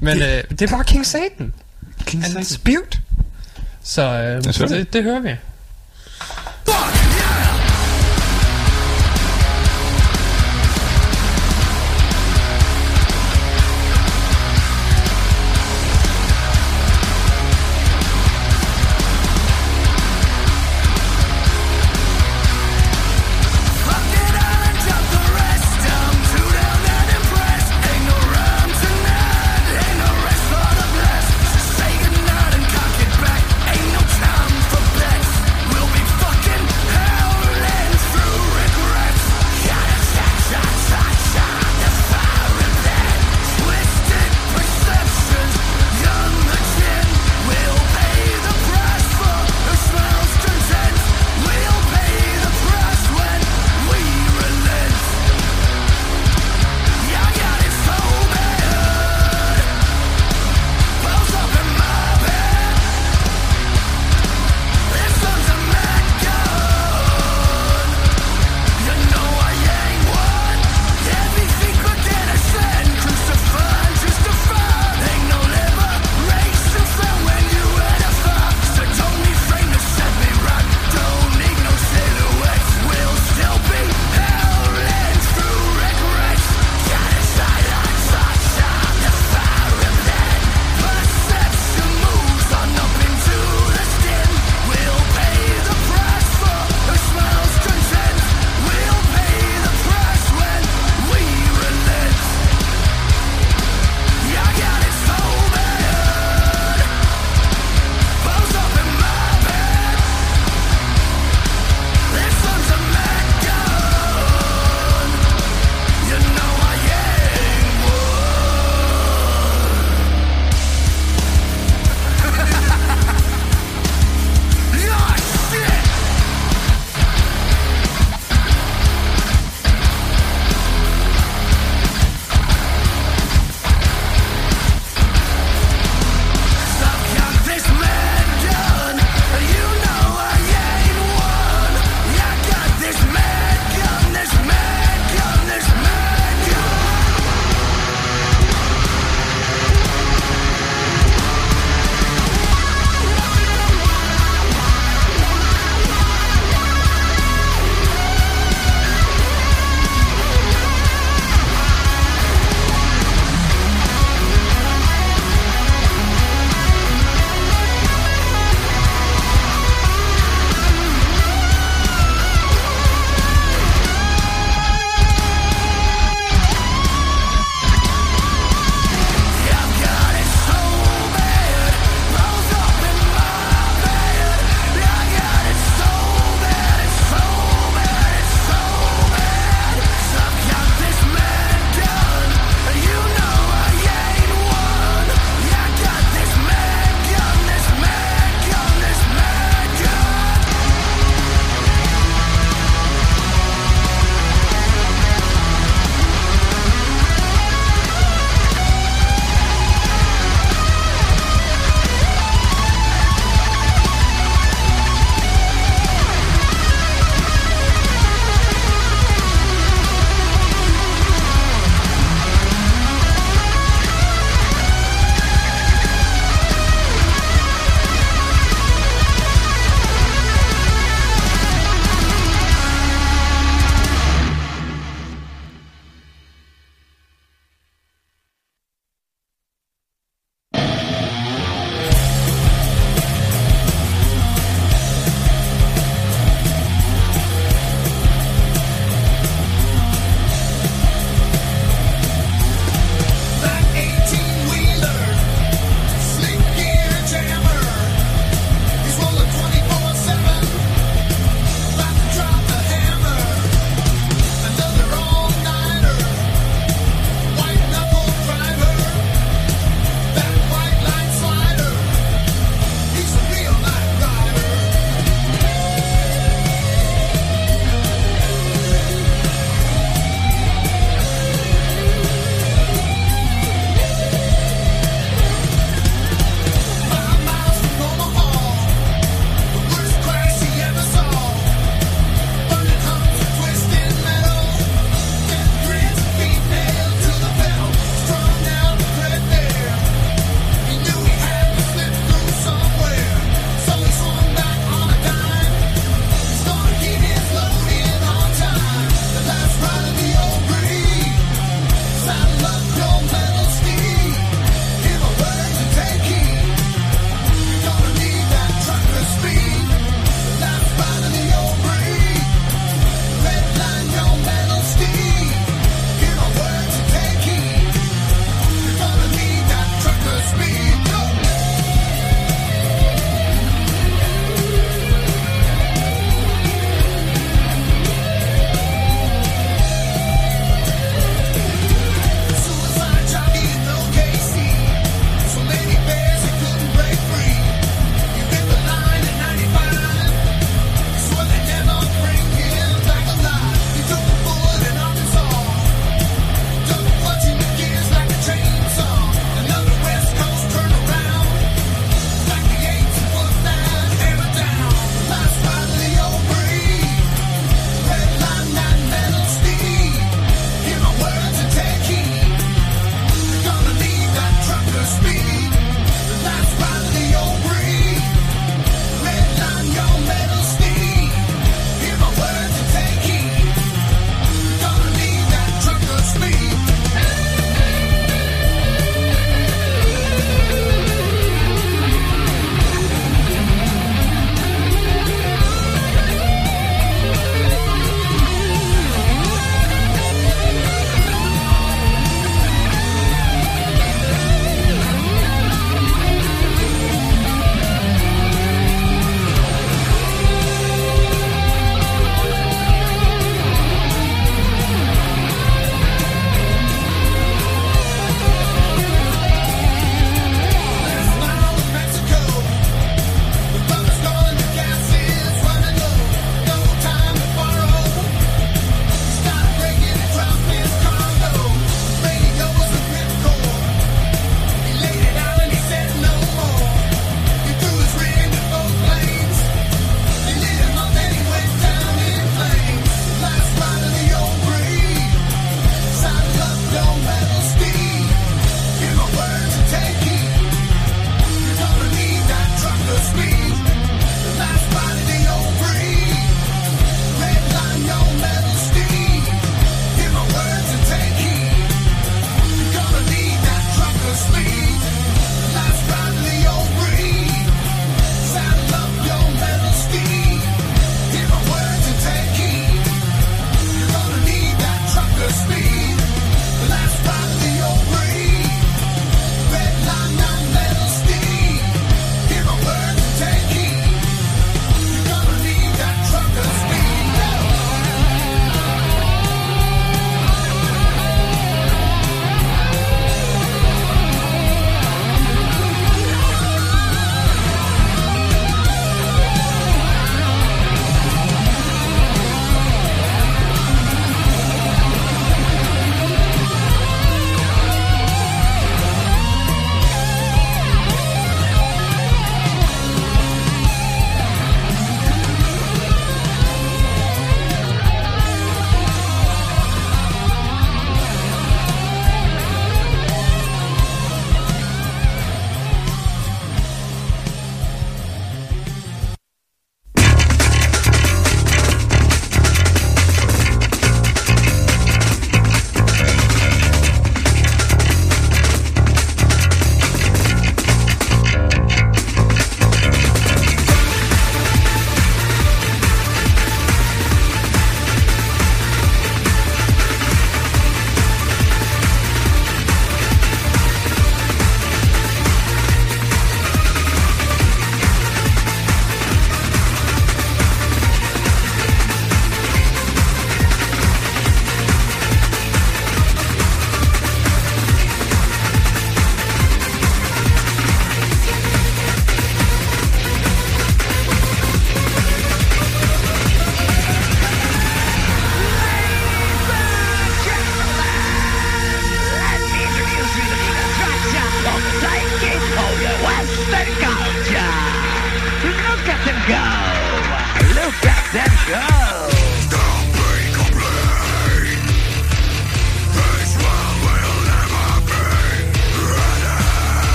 [0.00, 1.52] Men øh, det er bare King Satan.
[2.06, 2.42] King And Satan.
[2.42, 3.00] it's beaut.
[3.82, 4.68] Så øh, det.
[4.70, 5.30] det, det hører vi.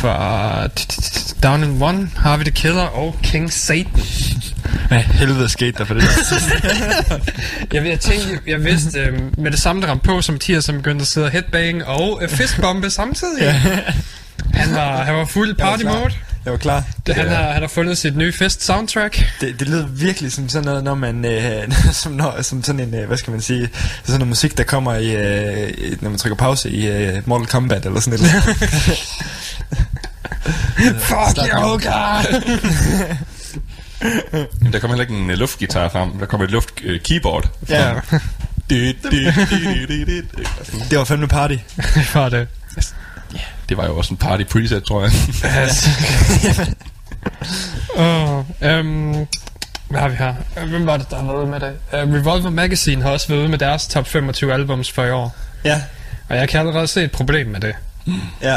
[0.00, 0.70] Det var
[1.42, 4.02] Down in One, Harvey the Killer og King Satan.
[4.88, 7.18] Hvad helvede skete der for det der?
[7.72, 10.76] Jeg, jeg tænkte, jeg vidste øh, med det samme, der ramte på, som Mathias, som
[10.76, 13.52] begyndte at sidde og headbang og øh, fistbombe samtidig.
[14.54, 16.12] Han var, han var fuld party mode.
[16.44, 16.84] Jeg var klar.
[17.06, 19.24] Det, han, har, han har fundet sit nye fest soundtrack.
[19.40, 21.72] Det, det lyder virkelig som sådan noget, når man, øh,
[22.02, 23.68] som, når, som sådan en, øh, hvad skal man sige,
[24.04, 27.86] sådan noget musik, der kommer i, øh, når man trykker pause i øh, Mortal Kombat
[27.86, 28.32] eller sådan noget.
[31.00, 32.24] Fuck you, God!
[34.60, 36.18] Men der kommer heller ikke en uh, luftgitar frem.
[36.18, 37.48] Der kommer et luft uh, keyboard.
[37.68, 37.92] ja,
[38.70, 38.96] Det,
[40.98, 41.54] var fandme party.
[41.76, 42.48] Det var det.
[43.68, 45.12] Det var jo også en party preset, tror jeg.
[47.96, 48.38] Oh,
[48.78, 49.26] um,
[49.88, 50.34] hvad har vi her?
[50.58, 51.72] Øh, Hvem var det, der har været med det?
[51.92, 55.36] Uh, Revolver Magazine har også været ude med deres top 25 albums for i år.
[55.64, 55.82] Ja,
[56.28, 57.74] Og jeg kan allerede se et problem med det.
[58.42, 58.56] ja,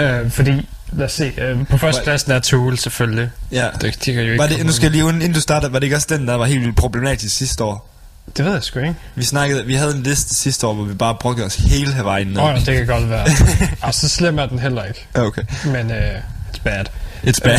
[0.00, 3.30] Uh, fordi, lad os se, uh, på førstepladsen er Tool selvfølgelig.
[3.52, 3.68] ja.
[3.80, 5.78] Det, de kan jo ikke Var det, nu skal jeg lige, inden du starter, var
[5.78, 7.92] det ikke også den, der var helt vildt problematisk sidste år?
[8.36, 8.94] Det ved jeg sgu ikke.
[9.14, 12.26] Vi snakkede, vi havde en liste sidste år, hvor vi bare brugte os hele vejen
[12.26, 12.38] ned.
[12.38, 13.26] Åh, oh, det kan godt være.
[13.82, 15.06] Og så slem er den heller ikke.
[15.16, 15.42] Ja, okay.
[15.64, 16.84] Men uh, it's bad.
[17.26, 17.58] It's bad.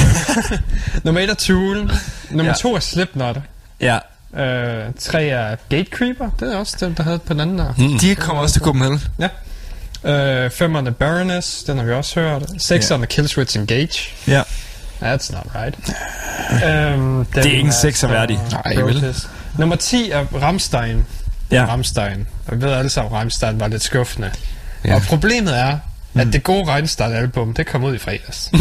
[1.03, 1.91] Nummer 1 er Tool.
[2.31, 2.53] Nummer Ja.
[2.53, 3.37] 2 er Slipknot.
[3.81, 3.97] ja.
[4.33, 6.29] Uh, 3 er Gatecreeper.
[6.39, 7.73] Det er også den, der havde på den anden der.
[7.73, 7.99] Hmm.
[7.99, 9.03] De kommer også til Copenhagen.
[9.19, 9.27] Ja.
[10.07, 12.43] Øh, femerne Baroness, den har vi også hørt.
[12.57, 13.07] Sekserne yeah.
[13.07, 14.09] Killswitch Engage.
[14.27, 14.41] Ja.
[15.01, 15.75] That's not right.
[16.95, 18.39] um, Det er ikke en sekser værdig.
[18.51, 19.15] Nej, vel?
[19.57, 21.05] Nummer 10 er Rammstein.
[21.51, 21.65] Ja.
[21.65, 22.27] Rammstein.
[22.47, 24.31] Og vi ved alle sammen, at Rammstein var lidt skuffende.
[24.85, 24.95] Ja.
[24.95, 25.77] Og problemet er,
[26.15, 28.51] at det gode Rammstein-album, det kom ud i fredags.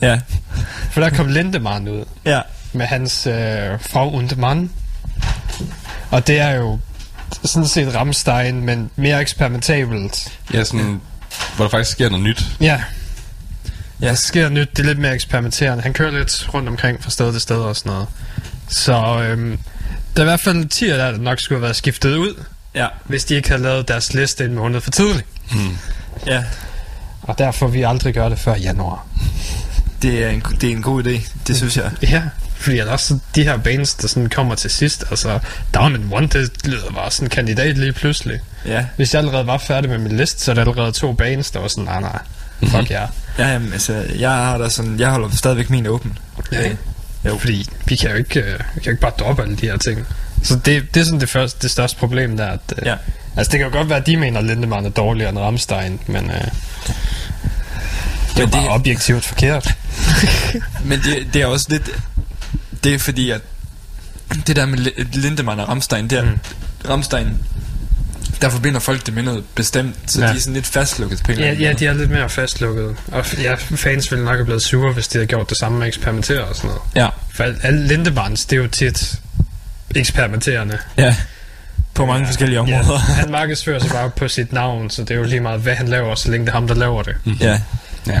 [0.00, 0.20] Ja.
[0.90, 2.40] For der kom Lindemann ud Ja.
[2.72, 3.34] med hans øh,
[3.80, 4.70] Frau und Mann.
[6.10, 6.78] Og det er jo
[7.44, 10.38] sådan set Rammstein, men mere eksperimentabelt.
[10.54, 11.00] Ja, sådan,
[11.56, 12.44] hvor der faktisk sker noget nyt.
[12.60, 12.82] Ja,
[14.00, 14.08] Ja.
[14.08, 14.70] der sker nyt.
[14.76, 15.82] Det er lidt mere eksperimenterende.
[15.82, 18.06] Han kører lidt rundt omkring fra sted til sted og sådan noget.
[18.68, 19.58] Så øhm,
[20.16, 22.86] der er i hvert fald 10 der, der nok skulle have været skiftet ud, Ja.
[23.04, 25.26] hvis de ikke havde lavet deres liste en måned for tidligt.
[26.26, 26.44] Ja.
[27.22, 29.06] Og derfor vi aldrig gøre det før januar.
[30.02, 31.90] Det er en, det er en god idé, det synes jeg.
[32.02, 32.22] Ja,
[32.62, 35.38] fordi ellers så de her bands, der sådan kommer til sidst, altså
[35.74, 38.40] Down in One, det lyder bare sådan en kandidat lige pludselig.
[38.66, 38.86] Ja.
[38.96, 41.60] Hvis jeg allerede var færdig med min liste, så er der allerede to bands, der
[41.60, 42.18] var sådan, nej, nej,
[42.68, 43.06] fuck ja.
[43.38, 46.18] Ja, jamen, altså, jeg har da sådan, jeg holder stadigvæk min åben.
[46.52, 46.70] Ja,
[47.26, 47.38] jo.
[47.38, 49.76] Fordi vi kan jo ikke, øh, vi kan jo ikke bare droppe alle de her
[49.76, 50.06] ting.
[50.42, 52.46] Så det, det er sådan det, første, det største problem der.
[52.46, 52.94] At, øh, Ja.
[53.36, 56.00] Altså det kan jo godt være, at de mener, at Lindemann er dårligere end Rammstein,
[56.06, 56.42] men øh, det
[58.36, 59.74] er Men bare det- objektivt forkert.
[60.84, 61.90] Men det, det er også lidt...
[62.84, 63.40] Det er fordi, at
[64.46, 66.38] det der med Li- Lindemann og Ramstein, det er, mm.
[66.88, 67.38] Ramstein,
[68.40, 70.26] der forbinder folk det med noget bestemt, så ja.
[70.26, 70.32] Ja.
[70.32, 72.96] de er sådan lidt fastlukket på en Ja, ja, de er lidt mere fastlukket.
[73.12, 75.86] Og ja, fans ville nok have blevet sure, hvis de havde gjort det samme med
[75.86, 76.82] eksperimentere og sådan noget.
[76.96, 77.08] Ja.
[77.34, 79.20] For al- alle Lindemanns, det er jo tit
[79.94, 80.78] eksperimenterende.
[80.96, 81.16] ja.
[81.94, 82.92] På mange forskellige områder.
[83.08, 85.74] Ja, han markedsfører sig bare på sit navn, så det er jo lige meget, hvad
[85.74, 87.14] han laver, så længe det er ham, der laver det.
[87.40, 87.60] Ja.
[88.06, 88.18] Ja.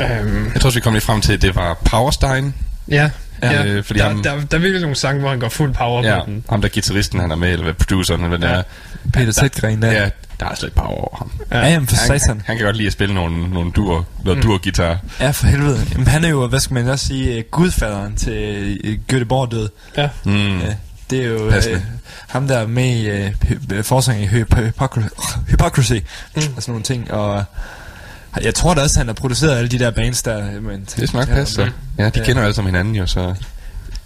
[0.00, 2.54] Øhm, Jeg tror også, vi kom lige frem til, at det var Powerstein.
[2.88, 3.10] Ja,
[3.42, 3.64] Ja, ja.
[3.66, 6.02] øh, fordi der, ham- der, der er virkelig nogle sange, hvor han går fuld power
[6.06, 6.44] Ja, på den.
[6.50, 8.62] ham der guitaristen, han er med, eller produceren, eller hvad det er.
[9.12, 9.92] Peter Sætgren der.
[9.92, 10.10] Ja,
[10.40, 11.30] der er slet ikke power over ham.
[11.52, 12.42] Ja, jamen for Han, satan.
[12.46, 14.42] han kan godt lide at spille nogle, nogle dur, noget mm.
[14.42, 14.98] dur-guitar.
[15.20, 15.86] Ja, for helvede.
[15.92, 18.32] Jamen, han er jo, hvad skal man også sige, øh, gudfaderen til
[18.84, 19.68] øh, Göteborg død.
[19.96, 20.08] Ja.
[20.24, 20.58] Mm.
[20.60, 20.74] Ja,
[21.10, 21.80] det er jo øh,
[22.28, 23.30] ham, der er med i øh,
[23.84, 25.06] forsanger i Hy- Hypocrisy,
[25.48, 26.42] Hypocrisy mm.
[26.56, 27.10] og sådan nogle ting.
[27.10, 27.44] Og
[28.42, 30.60] jeg tror da også, han har produceret alle de der bands der.
[30.60, 31.62] Men, Det skal nok passe, så.
[31.98, 32.24] Ja, de Ja.
[32.24, 33.34] kender jo alle sammen hinanden jo, så...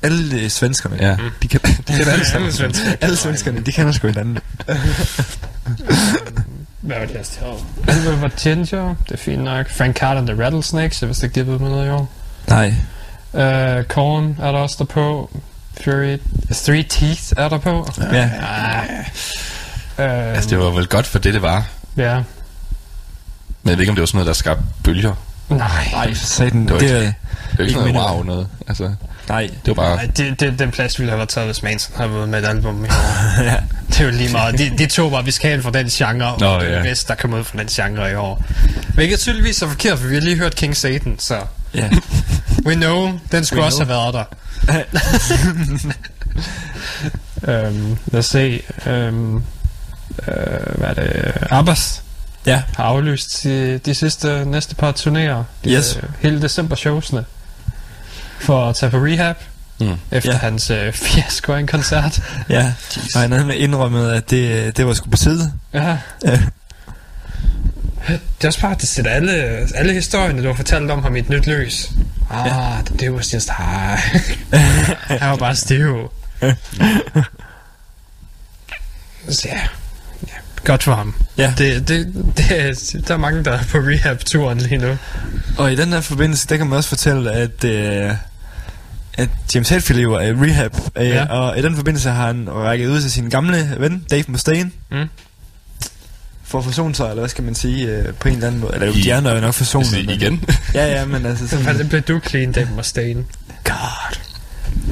[0.02, 0.96] Alle øh, svenskerne.
[1.00, 2.46] Ja, de kender, de kender alle sammen.
[2.48, 2.90] Alle svensker.
[3.00, 4.38] Alle svenskerne, de kender sgu hinanden.
[6.80, 7.58] Hvad var det, jeg stod?
[7.88, 9.70] Album var Ginger, det er fint nok.
[9.70, 12.12] Frank Carter and the Rattlesnakes, jeg vidste ikke, de har været med noget i år.
[12.48, 12.68] Nej.
[13.32, 15.30] Uh, Korn er der også der på.
[15.84, 16.16] Fury,
[16.52, 17.88] Three Teeth er der på.
[18.12, 18.24] Ja.
[19.98, 20.04] Uh,
[20.34, 21.66] Altså, det var vel godt for det, det var.
[21.96, 22.22] Ja.
[23.68, 25.14] Men jeg ved ikke, om det var sådan noget, der skabte bølger.
[25.48, 25.88] Nej.
[25.92, 26.62] Nej, satan.
[26.62, 28.48] Det var Det, ikke- er- Det var ikke sådan Ikke noget wow noget.
[28.68, 28.94] Altså,
[29.28, 29.50] nej.
[29.66, 29.96] det var bare...
[29.96, 32.48] Nej, det, det, den plads ville have været taget, hvis Manson havde været med et
[32.48, 32.90] album ja.
[33.88, 34.58] Det er jo lige meget.
[34.58, 36.82] De, de to var, vi skal have fra den genre, Nå, og det er ja.
[36.82, 38.44] bedst, der kom ud fra den genre i år.
[38.94, 41.38] Hvilket tydeligvis er forkert, for vi har lige hørt King Satan, så
[41.74, 41.88] ja.
[42.66, 43.94] we know, den skulle We også know.
[44.00, 44.26] have været
[44.68, 44.84] der.
[47.66, 48.62] øhm, lad os se.
[48.86, 49.42] Øhm, øh,
[50.78, 51.32] hvad er det?
[51.50, 52.02] Abbas
[52.48, 52.62] Ja.
[52.76, 55.42] har aflyst de, de sidste næste par turnéer.
[55.64, 55.96] De, Yes.
[55.96, 57.24] øh, hele december showsene.
[58.40, 59.36] For at tage på rehab.
[59.80, 59.94] Mm.
[60.10, 60.38] Efter Ja.
[60.38, 62.22] hans øh, fiasko af en koncert.
[62.48, 62.72] Ja.
[63.14, 65.52] Og han havde indrømmet, at det, det var sgu på side.
[65.74, 65.96] Ja.
[68.08, 69.32] Det er også bare, det sætter alle,
[69.74, 71.90] alle historierne, du har fortalt om ham i et nyt lys.
[72.30, 72.76] Ah, ja.
[73.00, 73.98] det was just high.
[75.20, 76.10] Han var bare stiv.
[79.30, 79.60] Så ja,
[80.68, 81.14] godt for ham.
[81.38, 81.54] Ja.
[81.58, 84.96] Det, det, det, er- der er mange, der er på rehab-turen lige nu.
[85.58, 88.12] Og i den her forbindelse, der kan man også fortælle, at, øh,
[89.14, 90.72] at James Hetfield jo er i rehab.
[90.96, 91.24] Øh, Ja.
[91.24, 94.70] Og i den forbindelse har han rækket ud til sin gamle ven, Dave Mustaine.
[94.90, 95.08] Mm.
[96.44, 98.74] For at forsone sig, eller hvad skal man sige, øh, på en eller anden måde.
[98.74, 99.94] Eller I- de andre er jo nok forsonet.
[99.94, 100.44] Altså, igen.
[100.74, 101.64] Ja, ja, men altså sådan...
[101.64, 103.24] Hvordan blev du clean, Dave Mustaine?
[103.64, 104.18] God.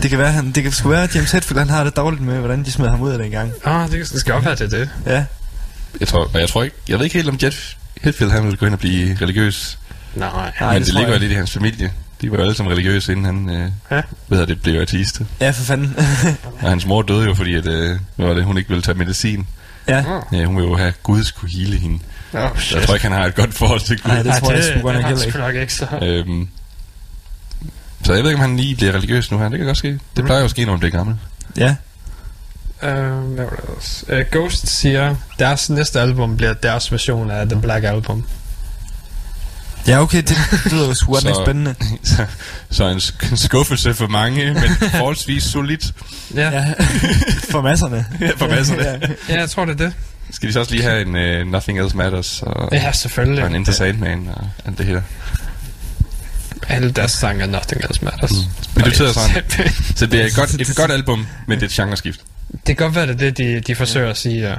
[0.03, 2.23] Det kan være, han, det kan sgu være, at James Hetfield han har det dårligt
[2.23, 3.53] med, hvordan de smed ham ud af den gang.
[3.65, 4.91] Ah, det, det skal godt være det, det.
[5.07, 5.25] Ja.
[6.01, 8.57] Jeg tror, og jeg tror ikke, jeg ved ikke helt om Jet Hetfield, han ville
[8.57, 9.79] gå ind og blive religiøs.
[10.15, 10.31] Nej.
[10.61, 11.93] Nej, men det det tror ligger jo jeg lidt i hans familie.
[12.21, 14.03] De var jo alle sammen religiøse, inden han øh, Ja.
[14.29, 15.21] ved at det blev artist.
[15.41, 15.97] Ja, for fanden.
[16.63, 19.47] Og hans mor døde jo, fordi at, øh, var det, hun ikke ville tage medicin.
[19.89, 20.05] ja.
[20.33, 21.99] Ja, hun ville jo have, at Gud skulle hele hende.
[22.33, 22.41] Oh,
[22.75, 24.11] jeg tror ikke, han har et godt forhold til Gud.
[24.11, 25.39] Nej, det tror jeg det, sgu godt det nok heller ikke.
[25.39, 25.87] nok ikke så.
[26.03, 26.49] Øhm,
[28.05, 29.49] så jeg ved ikke, om han lige bliver religiøs nu her.
[29.49, 29.99] Det kan godt ske.
[30.17, 31.17] Det plejer jo at ske, når man bliver gammel.
[31.57, 31.75] Ja.
[32.83, 34.05] Uh, hvad var det ellers?
[34.09, 38.25] Uh, Ghost siger, deres næste album bliver deres version af The Black Album.
[39.87, 40.37] Ja, okay, det
[40.73, 41.75] lyder jo Så- spændende.
[42.03, 42.27] så,
[42.71, 45.93] så en, sk- en skuffelse for mange, men forholdsvis solidt.
[46.35, 46.73] Ja, ja.
[47.51, 48.07] For masserne.
[48.21, 48.83] Ja, for masserne.
[48.83, 48.99] ja.
[49.29, 49.95] ja jeg tror, det er det.
[50.31, 53.43] Skal de så også lige have en uh, Nothing Else Matters og, Ja, selvfølgelig.
[53.45, 55.01] og en Enter Sandman og alt det her?
[56.69, 58.31] Alle deres sange er Nothing Else Matters.
[58.33, 58.37] Mm.
[58.75, 59.43] Men det betyder sådan.
[59.97, 62.21] Så det er et godt, et godt album, men det er et genreskift.
[62.53, 64.49] Det kan godt være, det er det, de, de forsøger at sige.
[64.49, 64.55] Ja.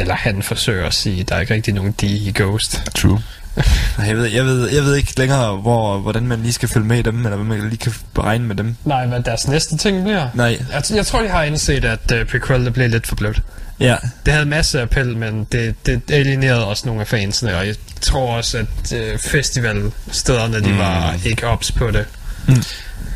[0.00, 1.24] Eller han forsøger at sige.
[1.24, 2.82] Der er ikke rigtig nogen de i Ghost.
[2.94, 3.22] True.
[4.06, 6.98] Jeg ved, jeg, ved, jeg ved ikke længere, hvor, hvordan man lige skal følge med
[6.98, 8.76] i dem, eller hvad man lige kan beregne med dem.
[8.84, 10.28] Nej, hvad deres næste ting bliver?
[10.34, 13.42] Nej, Jeg, jeg tror, de har indset, at uh, prequel det blev lidt for blødt.
[13.80, 13.96] ja.
[14.26, 18.36] Det havde masse appel, men det, det alienerede også nogle af fansene, og jeg tror
[18.36, 20.78] også, at øh, festivalstederne, de Mm.
[20.78, 22.04] var ikke ops på det.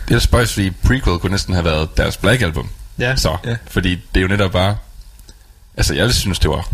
[0.08, 2.68] Det er spøjs, fordi prequel kunne næsten have været deres Black Album.
[2.98, 3.56] Ja, Så, Ja.
[3.68, 4.76] fordi det er jo netop bare...
[5.76, 6.68] Altså, jeg synes, det var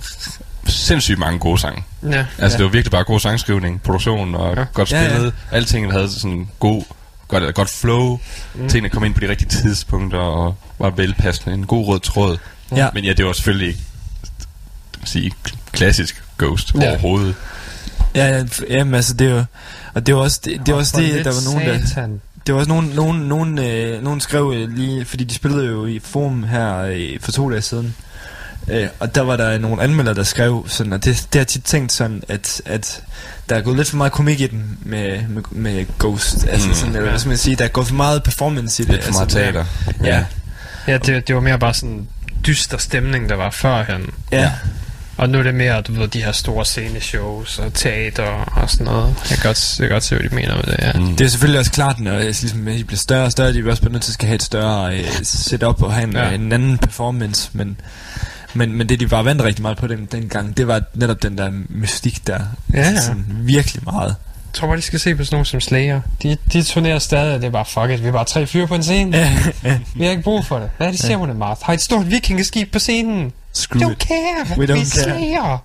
[0.66, 1.84] sindssygt mange gode sange.
[2.02, 2.26] ja.
[2.38, 2.48] Altså, Ja.
[2.48, 4.64] det var virkelig bare god sangskrivning, produktion og Ja.
[4.72, 5.08] godt Ja, ja.
[5.10, 5.34] spillet.
[5.52, 6.82] Ja, Alting havde sådan god,
[7.28, 8.18] godt, godt flow.
[8.54, 8.68] Mm.
[8.68, 11.54] Tingene kom ind på de rigtige tidspunkter og var velpassende.
[11.54, 12.38] En god rød tråd.
[12.76, 12.88] Ja.
[12.94, 13.80] Men ja, det var selvfølgelig ikke
[15.04, 15.32] sige,
[15.72, 16.90] klassisk Ghost Ja.
[16.90, 17.34] overhovedet.
[18.14, 19.44] Ja, ja, jamen altså, det er jo...
[19.94, 21.86] Og det var også det, det, var også det der var nogen, der...
[21.86, 22.20] Satan.
[22.47, 25.86] Det var også nogen, nogen, nogen, øh, nogen skrev øh, lige, fordi de spillede jo
[25.86, 27.97] i forum her øh, for to dage siden.
[28.70, 31.47] Øh, og der var der nogle anmeldere, der skrev sådan, og det, det har jeg
[31.47, 33.03] tit tænkt sådan, at, at
[33.49, 36.47] der er gået lidt for meget komik i den med, med, med Ghost.
[36.49, 36.74] Altså Mm.
[36.74, 37.09] sådan, eller Ja.
[37.11, 38.92] hvad skal man sige, der er gået for meget performance i det.
[38.94, 39.64] Lidt for meget altså, teater.
[40.05, 40.24] Ja,
[40.88, 42.09] Ja, det, det var mere bare sådan
[42.47, 44.11] dyster stemning, der var førhen.
[44.32, 44.53] ja.
[45.16, 48.86] Og nu er det mere, du ved, de her store sceneshows og teater og sådan
[48.86, 49.14] noget.
[49.30, 50.92] Jeg kan godt, jeg kan godt se, hvad de mener med det, ja.
[50.92, 51.16] Mm.
[51.16, 53.70] Det er selvfølgelig også klart, når altså, ligesom, de bliver større og større, de vil
[53.70, 56.30] også blive nødt til at skal have et større øh, setup og have en, Ja.
[56.30, 57.76] en anden performance, men,
[58.54, 61.22] men, men det de var vant rigtig meget på den, den gang, det var netop
[61.22, 62.38] den der mystik der.
[62.74, 63.00] Ja, ja.
[63.00, 64.14] Sådan, virkelig meget.
[64.46, 66.00] Jeg tror bare, de skal se på sådan nogle som Slayer.
[66.22, 68.66] De, de turnerer stadig, og det er bare, fuck it, vi er bare tre fyre
[68.66, 69.12] på en scene.
[69.96, 70.70] Vi har ikke brug for det.
[70.76, 71.60] Hvad er det, siger hun Marth?
[71.64, 73.32] Har et stort vikingeskib på scenen.
[73.57, 73.98] Screw Don't it.
[73.98, 74.57] care.
[74.59, 74.84] We Vi don't care.
[74.86, 75.64] Slayer.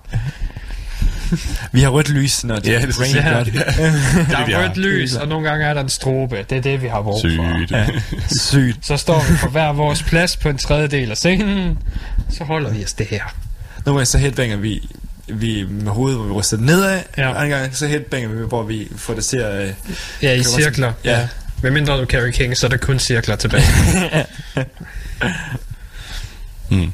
[1.72, 3.32] Vi har rødt lys, når det Ja, er det rain ja.
[3.36, 3.46] godt.
[4.30, 6.36] Der vi er rødt lys, og nogle gange er der en strobe.
[6.50, 7.28] Det er det, vi har brug for.
[7.58, 7.70] Sygt.
[7.70, 7.86] Ja.
[8.40, 8.86] Sygt.
[8.86, 11.78] Så står vi på hver vores plads på en tredjedel af scenen.
[12.30, 13.22] Så holder vi os det her.
[13.86, 14.88] Nogle gange så headbanger vi,
[15.28, 17.00] vi med hovedet, hvor vi ryster nedad.
[17.18, 17.22] Ja.
[17.22, 17.28] Ja.
[17.42, 19.62] Andre gange så headbanger vi, hvor vi får det til at...
[19.68, 19.74] Øh,
[20.22, 20.92] Ja, i også- cirkler.
[21.04, 21.28] ja.
[21.60, 23.64] Hvad mindre du carry king, så er der kun cirkler tilbage.
[26.70, 26.92] Mm.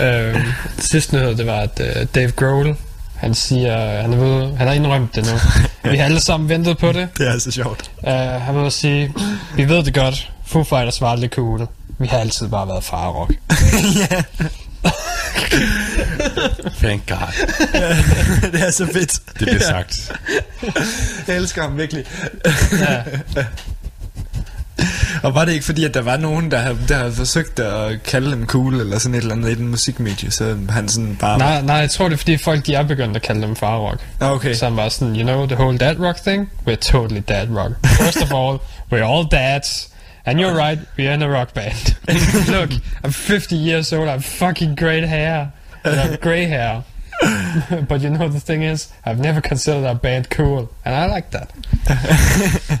[0.00, 0.42] Øhm,
[0.78, 2.76] sidste nyhed, det var, at uh, Dave Grohl,
[3.16, 5.38] han siger, han, er ved, han har indrømt det nu.
[5.90, 7.08] Vi har alle sammen ventet på det.
[7.18, 7.90] det er så sjovt.
[8.02, 9.14] Uh, han vil sige,
[9.56, 10.30] vi ved det godt.
[10.46, 11.66] Foo Fighters var aldrig cool.
[11.98, 13.32] Vi har altid bare været farrock.
[14.10, 14.22] ja,
[16.78, 17.46] Thank God.
[18.52, 19.20] det er så fedt.
[19.38, 20.12] Det bliver sagt.
[21.28, 22.04] Jeg elsker ham virkelig.
[22.80, 23.02] Ja.
[25.22, 28.02] Og var det ikke fordi, at der var nogen, der havde, der havde forsøgt at
[28.02, 31.38] kalde dem cool, eller sådan et eller andet i den musikmedie, så han sådan bare...
[31.38, 34.00] nej, nej, jeg tror det er fordi folk de er begyndt at kalde dem farrock.
[34.20, 34.54] Ah, okay.
[34.54, 36.50] Så han var sådan, you know, the whole dad rock thing?
[36.68, 37.72] We're totally dad rock.
[37.86, 38.58] First of all,
[38.92, 39.88] we're all dads.
[40.26, 41.96] And you're right, we're in a rock band.
[42.48, 42.70] Look,
[43.04, 45.52] I'm 50 years old, I have fucking great hair.
[45.84, 46.82] And I have grey hair.
[47.88, 50.70] but you know the thing is, I've never considered our band cool.
[50.84, 51.50] And I like that.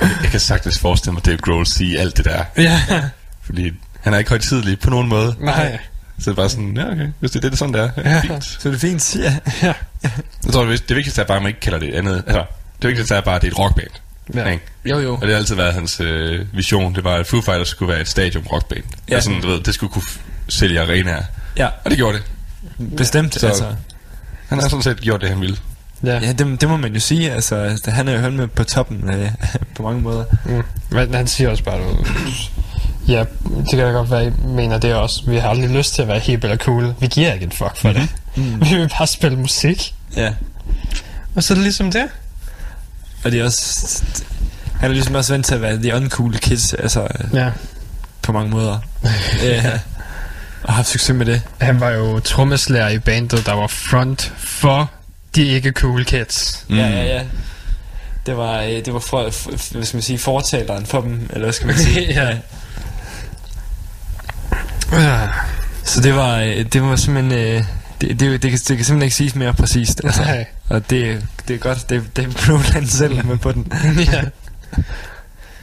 [0.00, 2.44] Jeg kan sagtens forestille mig Dave Grohl sige alt det der.
[2.56, 2.80] Ja,
[3.42, 5.36] Fordi han er ikke højtidelig på nogen måde.
[5.40, 5.78] nej.
[6.18, 7.80] Så det er bare sådan, ja okay, hvis det er det, det er sådan, det
[7.82, 7.90] er.
[7.96, 8.20] Ja, Ja.
[8.20, 8.44] fint.
[8.44, 9.36] Så er det fint, ja.
[9.62, 9.72] Ja.
[10.44, 12.14] Jeg tror, det, det vigtigste er bare, at man ikke kalder det andet.
[12.26, 12.44] Altså,
[12.82, 13.88] det vigtigste er bare, at det er et rockband.
[14.34, 14.44] Ja.
[14.50, 14.64] Ikke?
[14.84, 15.14] Jo, jo.
[15.14, 16.94] Og det har altid været hans øh, vision.
[16.94, 18.84] Det var, at Foo Fighters skulle være et stadium rockband.
[19.08, 19.14] Ja.
[19.14, 20.02] Altså, du ved, det skulle kunne
[20.48, 21.22] sælge arenaer.
[21.56, 22.96] Ja, Og det gjorde det.
[22.96, 23.34] bestemt.
[23.34, 23.64] Så- altså.
[24.48, 25.56] Han har sådan set gjort det, han ville.
[26.04, 26.18] Ja.
[26.18, 27.32] Ja, det, det må man jo sige.
[27.32, 29.30] Altså, altså, han er jo helt med på toppen øh,
[29.76, 30.24] på mange måder.
[30.44, 30.62] Mm.
[30.90, 32.04] Men han siger også bare, du,
[33.08, 35.22] ja, det kan da godt være, I mener det også.
[35.26, 36.94] Vi har aldrig lyst til at være hip eller cool.
[37.00, 38.08] Vi giver ikke en fuck for det.
[38.36, 38.60] Mm.
[38.64, 39.94] Vi vil bare spille musik.
[40.16, 40.32] Ja.
[41.36, 42.04] Og så er det ligesom det.
[43.24, 44.02] Og det er også...
[44.80, 47.50] Han er ligesom også vant til at være the uncool kids, altså Ja.
[48.22, 48.78] på mange måder.
[49.42, 49.70] ja.
[50.62, 51.42] Og har haft succes med det.
[51.60, 54.90] Han var jo trommeslager i bandet, der var front for
[55.34, 56.64] de ikke cool kids.
[56.68, 56.76] Mm.
[56.76, 57.22] Ja, ja, ja.
[58.26, 61.46] Det var, øh, det var for, for, hvad skal man sige, fortaleren for dem, eller
[61.46, 62.12] hvad skal man sige?
[62.12, 62.36] ja.
[65.08, 65.28] ja.
[65.84, 67.38] Så det var, øh, det var simpelthen...
[67.38, 67.64] Øh,
[68.00, 70.00] det, det, det, det, kan, det kan simpelthen ikke siges mere præcist.
[70.04, 70.22] Altså.
[70.32, 70.46] Nej.
[70.68, 73.72] Og det, det er godt, det, det er Broland selv er med på den.
[74.12, 74.22] ja.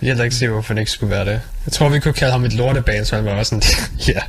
[0.01, 1.41] Jeg er heller ikke sikker, hvorfor det ikke skulle være det.
[1.65, 3.63] Jeg tror, vi kunne kalde ham et lortebane, så han var også sådan,
[4.07, 4.19] ja.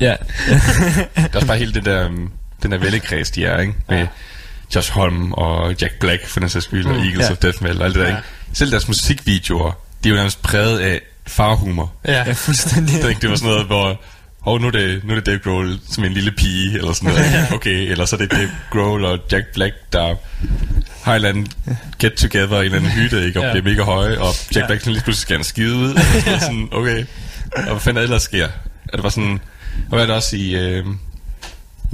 [0.00, 0.16] Ja.
[0.48, 2.32] Det er også bare hele det der, um,
[2.62, 3.74] den der vælgekreds, de er, ikke?
[3.88, 4.06] Med
[4.74, 7.30] Josh Holm og Jack Black, for den sags skyld, og Mm, Eagles ja.
[7.32, 8.16] of Death Metal og alt det der, Ja.
[8.16, 8.28] ikke?
[8.52, 9.72] Selv deres musikvideoer,
[10.04, 11.92] de er jo nærmest præget af farhumor.
[12.08, 12.12] Ja.
[12.12, 13.02] ja, fuldstændig.
[13.02, 14.00] Det, det var sådan noget, hvor
[14.42, 17.10] og nu er det, nu er det Dave Grohl som en lille pige, eller sådan
[17.14, 17.52] noget.
[17.52, 20.14] Okay, eller så er det Dave Grohl og Jack Black, der
[21.02, 21.48] har en eller anden
[22.00, 23.40] get together i en eller anden hytte, ikke?
[23.40, 23.52] Og Ja.
[23.52, 24.66] bliver mega høje, og Jack Ja.
[24.66, 25.94] Black sådan lige pludselig skal skide ud.
[26.34, 27.04] Og sådan, okay.
[27.56, 28.44] Og hvad fanden ellers sker?
[28.92, 29.40] Og det var sådan,
[29.74, 30.86] og hvad er det også i, øh,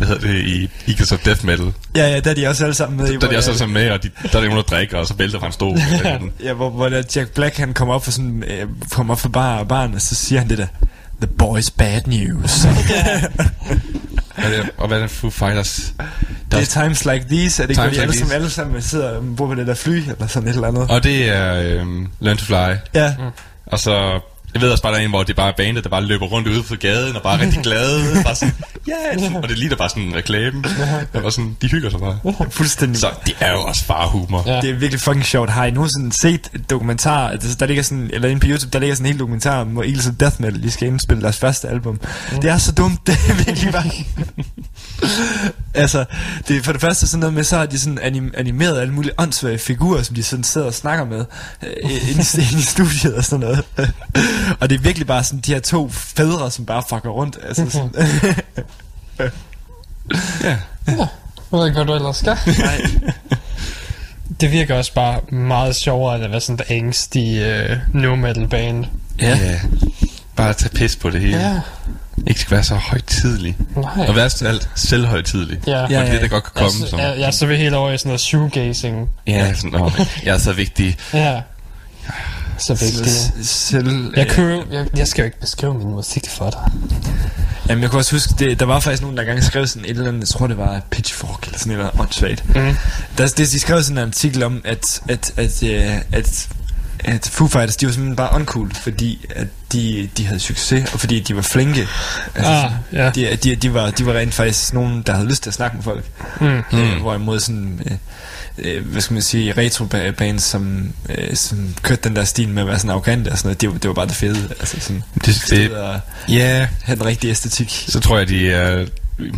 [0.00, 1.72] hvad hedder det, i Eagles of Death Metal?
[1.96, 3.16] Ja, ja, der er de også alle sammen med i.
[3.16, 5.06] Der er de også jeg- sådan med, og de, der er nogen, der drikker, og
[5.06, 5.78] så vælter fra en stol.
[6.44, 9.28] Ja, hvor, hvor der Jack Black, han kommer op for sådan, øh, kommer op for
[9.28, 10.66] bar, baren, og så siger han det der,
[11.20, 12.64] The boys bad news.
[14.36, 15.92] og, det, og hvad er det, Foo Fighters?
[16.52, 18.50] Der, det er times like these, er det ikke, hvor de like alle, sammen, alle
[18.50, 20.90] sammen sidder og bor på det der fly, eller sådan et eller andet.
[20.90, 21.86] og det er øh,
[22.20, 22.76] Learn to Fly.
[22.94, 23.14] Ja,
[23.66, 24.20] Og så,
[24.54, 26.26] jeg ved også bare, der er en, hvor det bare er bandet, der bare løber
[26.26, 28.22] rundt ude på gaden, og bare er rigtig glade.
[28.24, 28.54] bare sådan,
[28.88, 29.34] ja, yeah!
[29.34, 30.64] og det ligner bare sådan en reklame.
[31.12, 32.18] Og bare sådan, de hygger sig bare.
[32.50, 33.00] fuldstændig.
[33.00, 34.42] Så det er jo også farhumor.
[34.46, 34.60] Ja.
[34.60, 35.50] Det er virkelig fucking sjovt.
[35.50, 38.78] Har I nogensinde set et dokumentar, altså, der ligger sådan, eller inde på YouTube, der
[38.78, 41.36] ligger sådan en hel dokumentar om, hvor Eagles of Death Metal, de skal indspille deres
[41.38, 42.00] første album.
[42.42, 43.84] Det er så dumt, det er virkelig bare...
[45.74, 46.04] altså,
[46.48, 48.94] det er for det første sådan noget med, så har de sådan anim- animeret alle
[48.94, 51.24] mulige åndssvage figurer, som de sådan sidder og snakker med,
[51.62, 51.70] øh,
[52.10, 53.64] inde, i, inde i studiet og sådan noget.
[54.60, 57.38] Og det er virkelig bare sådan de her to fædre, som bare fucker rundt.
[57.48, 57.90] Altså sådan,
[60.44, 60.56] Ja.
[60.86, 61.08] Jeg
[61.58, 62.36] ved ikke, hvad du ellers skal.
[62.58, 62.80] nej.
[64.40, 68.48] Det virker også bare meget sjovere, end at være sådan et angstig uh, no metal
[68.48, 68.84] band.
[69.20, 69.28] Ja.
[69.38, 69.60] ja.
[70.36, 71.38] Bare tage pis på det hele.
[71.38, 71.60] Ja.
[72.26, 73.56] Ikke skal være så højtidlig.
[73.76, 74.06] Nej.
[74.08, 75.58] Og værst af alt, selvhøjtidlig.
[75.66, 75.72] Ja.
[75.80, 76.12] Ja, det er ja.
[76.12, 76.70] det, der godt kan komme.
[76.80, 79.08] Jeg, som, jeg, jeg, så vil helt over i sådan noget shoegazing.
[79.26, 79.92] ja, sådan, åh,
[80.24, 80.96] jeg er så vigtig.
[81.12, 81.40] Ja.
[82.60, 83.32] Så vigtigt.
[83.48, 86.72] Selv, Jeg, kunne, jo- jeg, jeg skal jo ikke beskrive min musik for dig.
[87.68, 89.90] Jamen, jeg kunne også huske, det, der var faktisk nogen, der engang skrev sådan et
[89.90, 92.56] eller andet, jeg tror det var Pitchfork eller sådan et eller andet åndssvagt.
[92.56, 92.76] Mm.
[93.18, 96.48] Der, det, de skrev sådan en artikel om, at, at, at, øh, at,
[97.04, 101.00] at Foo Fighters, de var simpelthen bare uncool, fordi at de, de havde succes, og
[101.00, 101.86] fordi de var flinke.
[102.34, 103.10] Altså, Ah, ja.
[103.10, 105.76] de, de, de, var, de var rent faktisk nogen, der havde lyst til at snakke
[105.76, 106.04] med folk.
[106.40, 106.62] Mm.
[106.72, 107.00] Mm.
[107.00, 107.96] Hvorimod sådan, øh,
[108.58, 112.68] øh, hvad skal man sige, retro-bands, som, øh, som kørte den der stil med at
[112.68, 114.48] være sådan arrogante og sådan noget, det, var- det var bare det fede.
[114.60, 117.84] Altså sådan, Det, det, og ja, have den rigtige æstetik.
[117.88, 118.86] så tror jeg, de er...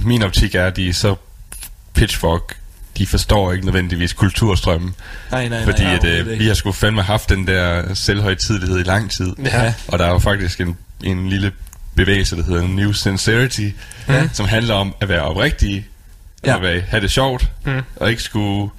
[0.05, 1.15] Min optik er, at de er så
[1.95, 2.57] pitchfork,
[2.99, 4.95] de forstår ikke nødvendigvis kulturstrømmen.
[5.31, 8.83] Nej, nej, Fordi nej, at, øh, vi har sgu fandme haft den der selvhøjtidelighed i
[8.83, 9.33] lang tid.
[9.45, 9.75] Ja.
[9.89, 11.53] Og der er jo faktisk en, en lille
[11.95, 13.69] bevægelse, der hedder New Sincerity,
[14.09, 14.29] Ja.
[14.33, 15.87] som handler om at være oprigtig,
[16.45, 16.51] Ja.
[16.51, 16.57] ja.
[16.57, 17.81] at være, have det sjovt, Mm.
[17.97, 18.71] og ikke skulle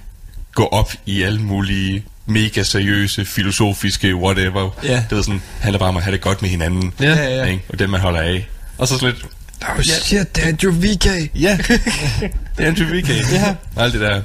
[0.54, 4.70] gå op i alle mulige mega seriøse, filosofiske, whatever.
[4.84, 4.96] Ja.
[4.96, 7.14] Det ved sådan, handler bare om at have det godt med hinanden, Ja.
[7.14, 7.44] Ja, ja.
[7.44, 7.62] ikke?
[7.68, 8.48] og den man holder af.
[8.78, 9.26] Og så sådan lidt,
[9.76, 11.06] Oh shit, det er jo VK.
[11.40, 11.58] ja,
[12.58, 13.08] det er en VK.
[13.32, 13.54] Ja.
[13.76, 14.22] Og alt det der, det,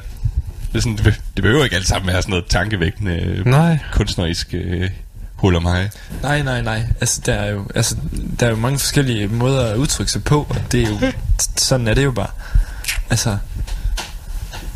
[0.75, 3.77] er sådan, det, be- det behøver ikke alt sammen være sådan noget tankevækkende, Nej.
[3.93, 4.89] kunstnerisk øh,
[5.35, 5.89] hul om mig.
[6.23, 6.83] Nej, nej, nej.
[7.01, 7.95] Altså, der er jo, altså,
[8.39, 11.11] der er jo mange forskellige måder at udtrykke sig på, og det er jo,
[11.57, 12.29] sådan er det jo bare.
[13.09, 13.37] Altså,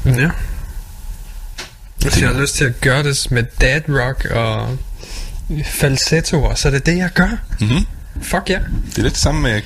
[0.05, 0.29] Ja.
[2.03, 4.77] Hvis jeg har lyst til at gøre det med dad rock og
[5.65, 7.29] falsettoer, så er det det, jeg gør.
[7.59, 7.85] Mm-hmm.
[8.21, 8.59] Fuck ja.
[8.89, 9.61] Det er lidt det samme med,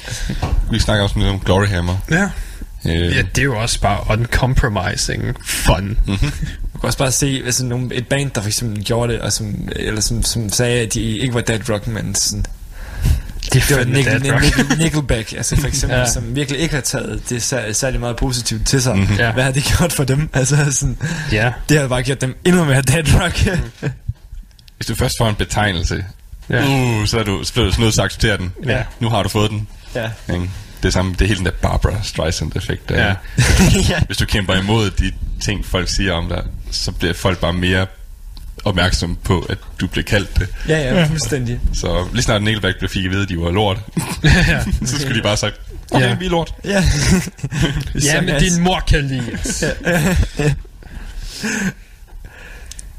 [0.71, 1.97] vi snakker også lidt om Glory Hammer.
[2.11, 2.29] Ja.
[2.85, 5.97] Øh, Ja, det er jo også bare uncompromising fun.
[6.07, 6.17] Mhm.
[6.73, 9.33] du kan også bare se altså, nogle, et band, der for eksempel gjorde det, og
[9.33, 12.45] som, eller som, som sagde, at de ikke var dead rock, men sådan,
[13.43, 14.41] Det er Det var fandme Nickel.
[14.41, 16.05] Nickel, Nickelback, altså for eksempel, Ja.
[16.11, 18.93] som virkelig ikke har taget det sær- særlig meget positivt til sig.
[18.95, 19.01] Mhm.
[19.03, 19.17] Mm-hmm.
[19.17, 19.31] Ja.
[19.31, 20.29] Hvad har det gjort for dem?
[20.33, 20.97] Altså sådan,
[21.31, 21.51] Ja.
[21.69, 23.47] det har bare gjort dem endnu mere dead rock.
[24.77, 26.05] Hvis du først får en betegnelse,
[26.49, 26.65] Ja.
[26.67, 28.51] uh, så er du du nødt til at acceptere den.
[28.65, 28.83] Ja.
[28.99, 29.67] Nu har du fået den.
[29.95, 30.09] ja.
[30.33, 30.49] Ikke?
[30.83, 32.89] Det er samme, det er hele den der Barbara Streisand-effekt.
[32.89, 32.95] Der.
[33.07, 33.15] Ja.
[33.89, 33.99] ja.
[34.05, 35.11] Hvis du kæmper imod de
[35.41, 37.87] ting, folk siger om dig, så bliver folk bare mere
[38.67, 40.47] opmærksom på, at du bliver kaldt det.
[40.67, 41.59] Ja, ja, fuldstændig.
[41.73, 43.77] Så lige snart Nickelback blev fik at vide, at de var lort,
[44.23, 44.63] ja.
[44.85, 45.55] så skulle de bare have sagt,
[45.91, 46.15] okay, Ja.
[46.15, 46.53] vi er lort.
[46.65, 46.83] Ja.
[48.03, 49.63] ja, men din mor kan lide os.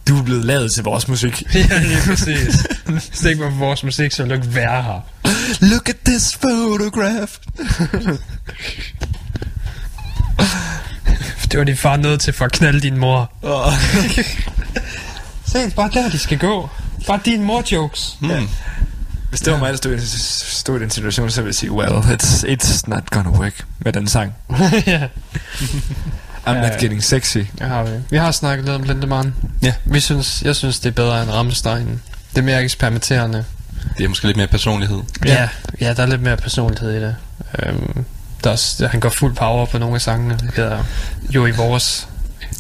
[0.08, 1.42] Du er blevet lavet til vores musik.
[1.54, 2.66] ja, lige præcis.
[2.86, 5.00] Hvis det ikke var for vores musik, så ville du ikke være her.
[5.60, 7.32] Look at this photograph.
[11.52, 13.32] Det var din far nødt til for at knalde din mor.
[13.42, 13.72] Oh.
[15.52, 16.70] Se, bare der, de skal gå.
[17.06, 18.16] Bare din mor-jokes.
[18.20, 18.48] Hmm.
[19.28, 19.98] Hvis det var mig, der stod,
[20.50, 23.92] stod i den situation, så ville jeg sige, well, it's, it's not gonna work med
[23.92, 24.34] den sang.
[24.86, 25.06] ja,
[26.46, 26.80] I'm Ja, not ja.
[26.80, 27.38] getting sexy.
[27.58, 27.90] det har vi.
[28.10, 29.34] Vi har snakket lidt om Lindemann.
[29.62, 29.74] Ja.
[29.84, 32.00] Vi synes, jeg synes, det er bedre end Rammstein.
[32.30, 33.44] Det er mere eksperimenterende.
[33.98, 34.98] Det er måske lidt mere personlighed.
[35.24, 35.48] Ja,
[35.80, 37.16] ja, der er lidt mere personlighed i det.
[37.58, 38.04] Øhm,
[38.44, 40.34] der er, han går fuld power på nogle af sangene.
[40.42, 40.84] Det hedder
[41.30, 42.08] jo i vores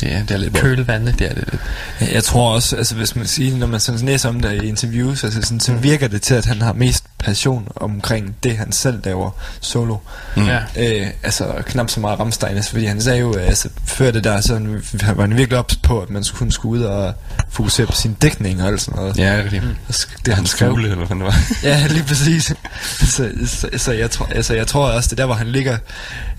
[0.00, 1.12] Det er, det er lidt kølevande.
[1.12, 1.62] Det er det lidt.
[2.00, 4.66] Jeg, jeg tror også, altså hvis man siger, når man sådan læser om det i
[4.68, 8.72] interviews, altså sådan, så virker det til, at han har mest passion omkring det, han
[8.72, 9.96] selv laver solo.
[10.36, 10.46] Mm.
[10.46, 10.58] Ja.
[10.76, 14.40] Øh, altså knap så meget Rammstein, altså, fordi han sagde jo, altså før det der,
[14.40, 17.14] så han- var han virkelig ops på, at man skulle, skulle ud og
[17.50, 19.18] fokusere på sin dækning og alt sådan noget.
[19.18, 19.76] Ja, det er det.
[20.24, 21.38] Det er hans fugle, eller hvad det var.
[21.68, 22.52] Ja, lige præcis.
[23.00, 25.78] så, så, så, jeg tror, altså, jeg tror også, det er der, hvor han ligger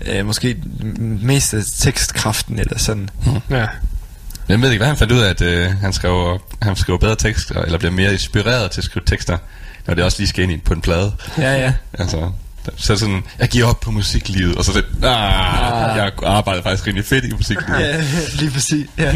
[0.06, 0.56] øh, måske
[1.22, 3.08] mest af tekstkraften, eller sådan.
[3.50, 3.66] Ja.
[4.48, 7.16] Jeg ved ikke, hvad han fandt ud af, at øh, han, skriver, han skriver bedre
[7.16, 9.38] tekster, eller bliver mere inspireret til at skrive tekster,
[9.86, 11.12] når det også lige skal ind på en plade.
[11.38, 11.72] Ja, ja.
[11.98, 12.30] Altså,
[12.76, 17.04] så sådan, jeg giver op på musiklivet, og så det, ah, jeg arbejder faktisk rimelig
[17.04, 17.80] fedt i musiklivet.
[17.80, 18.04] Ja,
[18.40, 18.86] lige præcis.
[18.98, 19.14] Ja.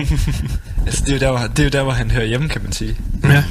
[0.87, 2.63] altså, det, er jo der, hvor, det er jo der, hvor han hører hjemme, kan
[2.63, 2.97] man sige.
[3.25, 3.45] ja.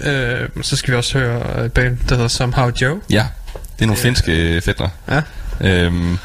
[0.00, 3.00] Øh, så skal vi også høre et band, der hedder Somehow Joe.
[3.10, 4.88] Ja, det er nogle finske øh, fætter.
[5.10, 5.22] Ja.
[5.60, 6.18] Øhm,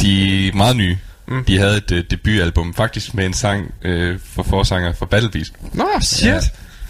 [0.00, 0.98] de er meget nye.
[1.28, 1.44] Mm.
[1.44, 5.52] De havde et øh, debutalbum, faktisk med en sang øh, for forsanger for Battle Beast.
[5.72, 6.26] Nå, shit.
[6.26, 6.40] Ja.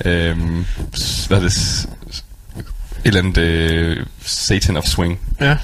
[0.04, 0.66] Øhm,
[1.28, 1.86] hvad er det?
[3.04, 5.20] Eller andet øh, Satan of Swing.
[5.40, 5.56] Ja.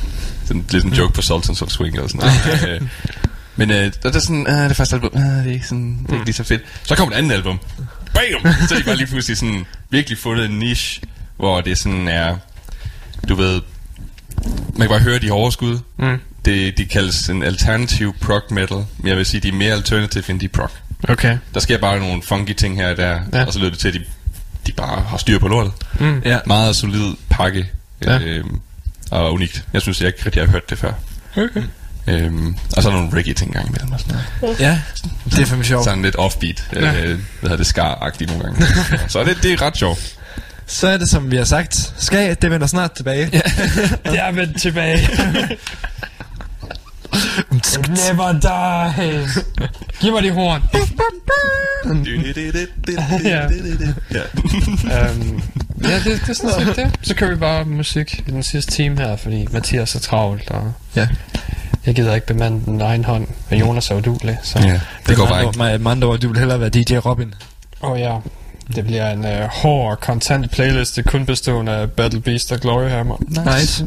[0.44, 2.30] Sådan lidt en joke på Sultans of Swing eller sådan
[2.60, 2.68] noget.
[2.82, 2.88] øh,
[3.56, 5.98] men øh, der er det sådan, øh, det første album, øh, det er ikke, sådan,
[6.02, 6.62] det er ikke lige så fedt.
[6.82, 7.60] Så kommer et andet album.
[8.14, 8.52] Bam!
[8.68, 11.02] Så er de bare lige pludselig sådan, virkelig fundet en niche,
[11.36, 12.36] hvor det sådan er,
[13.28, 13.60] du ved,
[14.76, 15.78] man kan bare høre de overskud.
[15.98, 16.20] Mm.
[16.44, 20.30] Det, de kaldes en alternativ prog metal, men jeg vil sige, de er mere alternative
[20.30, 20.70] end de prog.
[21.08, 21.38] Okay.
[21.54, 23.44] Der sker bare nogle funky ting her og der, ja.
[23.44, 24.04] og så lyder det til, at de,
[24.66, 25.72] de bare har styr på lortet.
[26.00, 26.22] Mm.
[26.24, 26.38] Ja.
[26.46, 27.66] Meget solid pakke,
[28.04, 28.12] Ja.
[28.12, 28.18] ja.
[28.20, 28.60] øhm,
[29.10, 29.64] og unikt.
[29.72, 30.92] Jeg synes, jeg ikke rigtig har hørt det før.
[31.36, 31.62] Okay.
[32.06, 34.60] Øhm, og så er der nogle reggae ting engang imellem og sådan noget.
[34.60, 34.80] Ja,
[35.24, 35.84] det er fandme sjovt.
[35.84, 36.80] Sådan lidt offbeat, Ja.
[36.92, 37.04] ja.
[37.04, 37.18] øh, hvad
[37.50, 38.66] hedder det, skar-agtigt nogle gange.
[39.12, 40.14] så det, det er ret sjovt.
[40.66, 41.92] Så er det, som vi har sagt.
[41.98, 43.30] Skal, det vender snart tilbage.
[43.32, 43.40] Ja.
[44.10, 44.62] Det er vendt
[47.62, 48.12] tilbage.
[48.12, 49.68] Never die.
[50.00, 50.62] Giv mig de horn.
[53.24, 53.44] Ja.
[55.10, 55.42] um,
[55.82, 56.90] ja, det, det er sådan set det.
[57.02, 60.72] Så kører vi bare musik i den sidste time her, fordi Mathias er travlt, og
[60.96, 61.08] Ja.
[61.86, 64.58] jeg gider ikke bemande den egen hånd, og Jonas er udulig, så...
[64.58, 65.58] ja, det går bare ikke.
[65.58, 67.34] Med med andre ord, du vil hellere være DJ Robin.
[67.82, 68.16] Åh oh, ja,
[68.76, 73.16] det bliver en uh, hård, kontant playlist, kun bestående af Battle Beast og Glory Hammer.
[73.58, 73.86] Nice.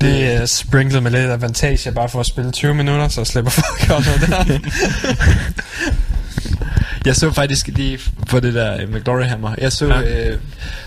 [0.00, 3.88] det er sprinklet med lidt avantage bare for at spille 20 minutter, så slipper folk
[3.88, 4.58] godt noget der.
[7.06, 7.98] Jeg så faktisk lige
[8.28, 9.54] på det der øh, med Glory Hammer.
[9.58, 10.00] Jeg så Ja.
[10.30, 10.38] øh,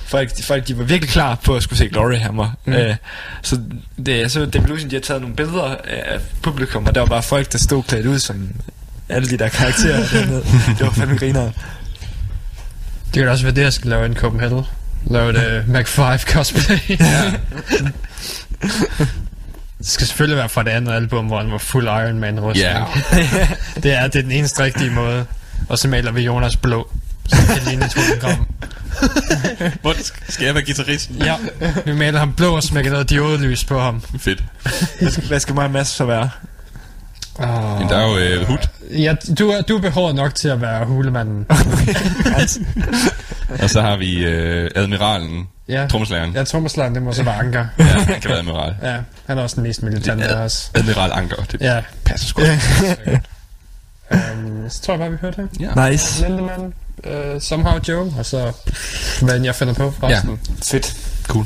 [0.06, 2.52] folk, folk, de var virkelig klar på at skulle se Glory Hammer.
[2.66, 2.74] Mm.
[2.74, 2.96] Øh,
[3.42, 3.60] så
[4.06, 7.24] det, jeg så Devolution, de har taget nogle billeder af publikum, og der var bare
[7.24, 8.48] folk, der stod klædt ud som
[9.10, 10.00] alle de der karakterer.
[10.78, 11.52] Det var fandme griner.
[13.14, 14.62] Det kan også være det, jeg skal lave en Copenhagen.
[15.06, 16.78] Lave et uh, Mac 5 cosplay.
[16.90, 17.32] ja.
[19.78, 22.68] Det skal selvfølgelig være fra det andet album, hvor han var fuld Iron Man rustning.
[22.68, 22.84] Ja.
[23.84, 25.26] det, er, det er den eneste rigtige måde.
[25.70, 26.92] Og så maler vi Jonas blå.
[27.28, 28.48] Så det kan ligne et hologram.
[29.82, 29.96] Hvor
[30.30, 31.16] skal jeg være guitaristen?
[31.16, 31.36] Ja,
[31.86, 34.04] vi maler ham blå og smækker noget diodelys på ham.
[34.20, 34.44] Fedt.
[35.00, 36.30] Hvad skal, hvad skal mig og Mads så være?
[37.40, 37.80] Oh.
[37.80, 38.58] Men der er jo øh, hud,
[38.92, 41.46] Ja, du er, du er behåret nok til at være hulemanden.
[43.64, 46.32] og så har vi øh, admiralen, Ja, trommeslageren.
[46.36, 47.66] ja Thomas det må så være Anker.
[47.80, 48.76] Ja, han kan være admiral.
[48.84, 48.96] Ja,
[49.28, 50.72] han er også den mest militante af os.
[50.76, 52.42] Admiral Anker, det Ja, passer sgu.
[52.42, 52.48] um,
[54.70, 55.50] så tror jeg bare, vi hørte det.
[55.76, 55.90] Ja.
[55.90, 56.28] Nice.
[56.28, 56.74] Lindemann,
[57.08, 58.52] uh, Somehow Joe, og så
[59.22, 60.40] hvad jeg finder på for resten.
[60.64, 60.96] Fedt.
[61.28, 61.46] Cool.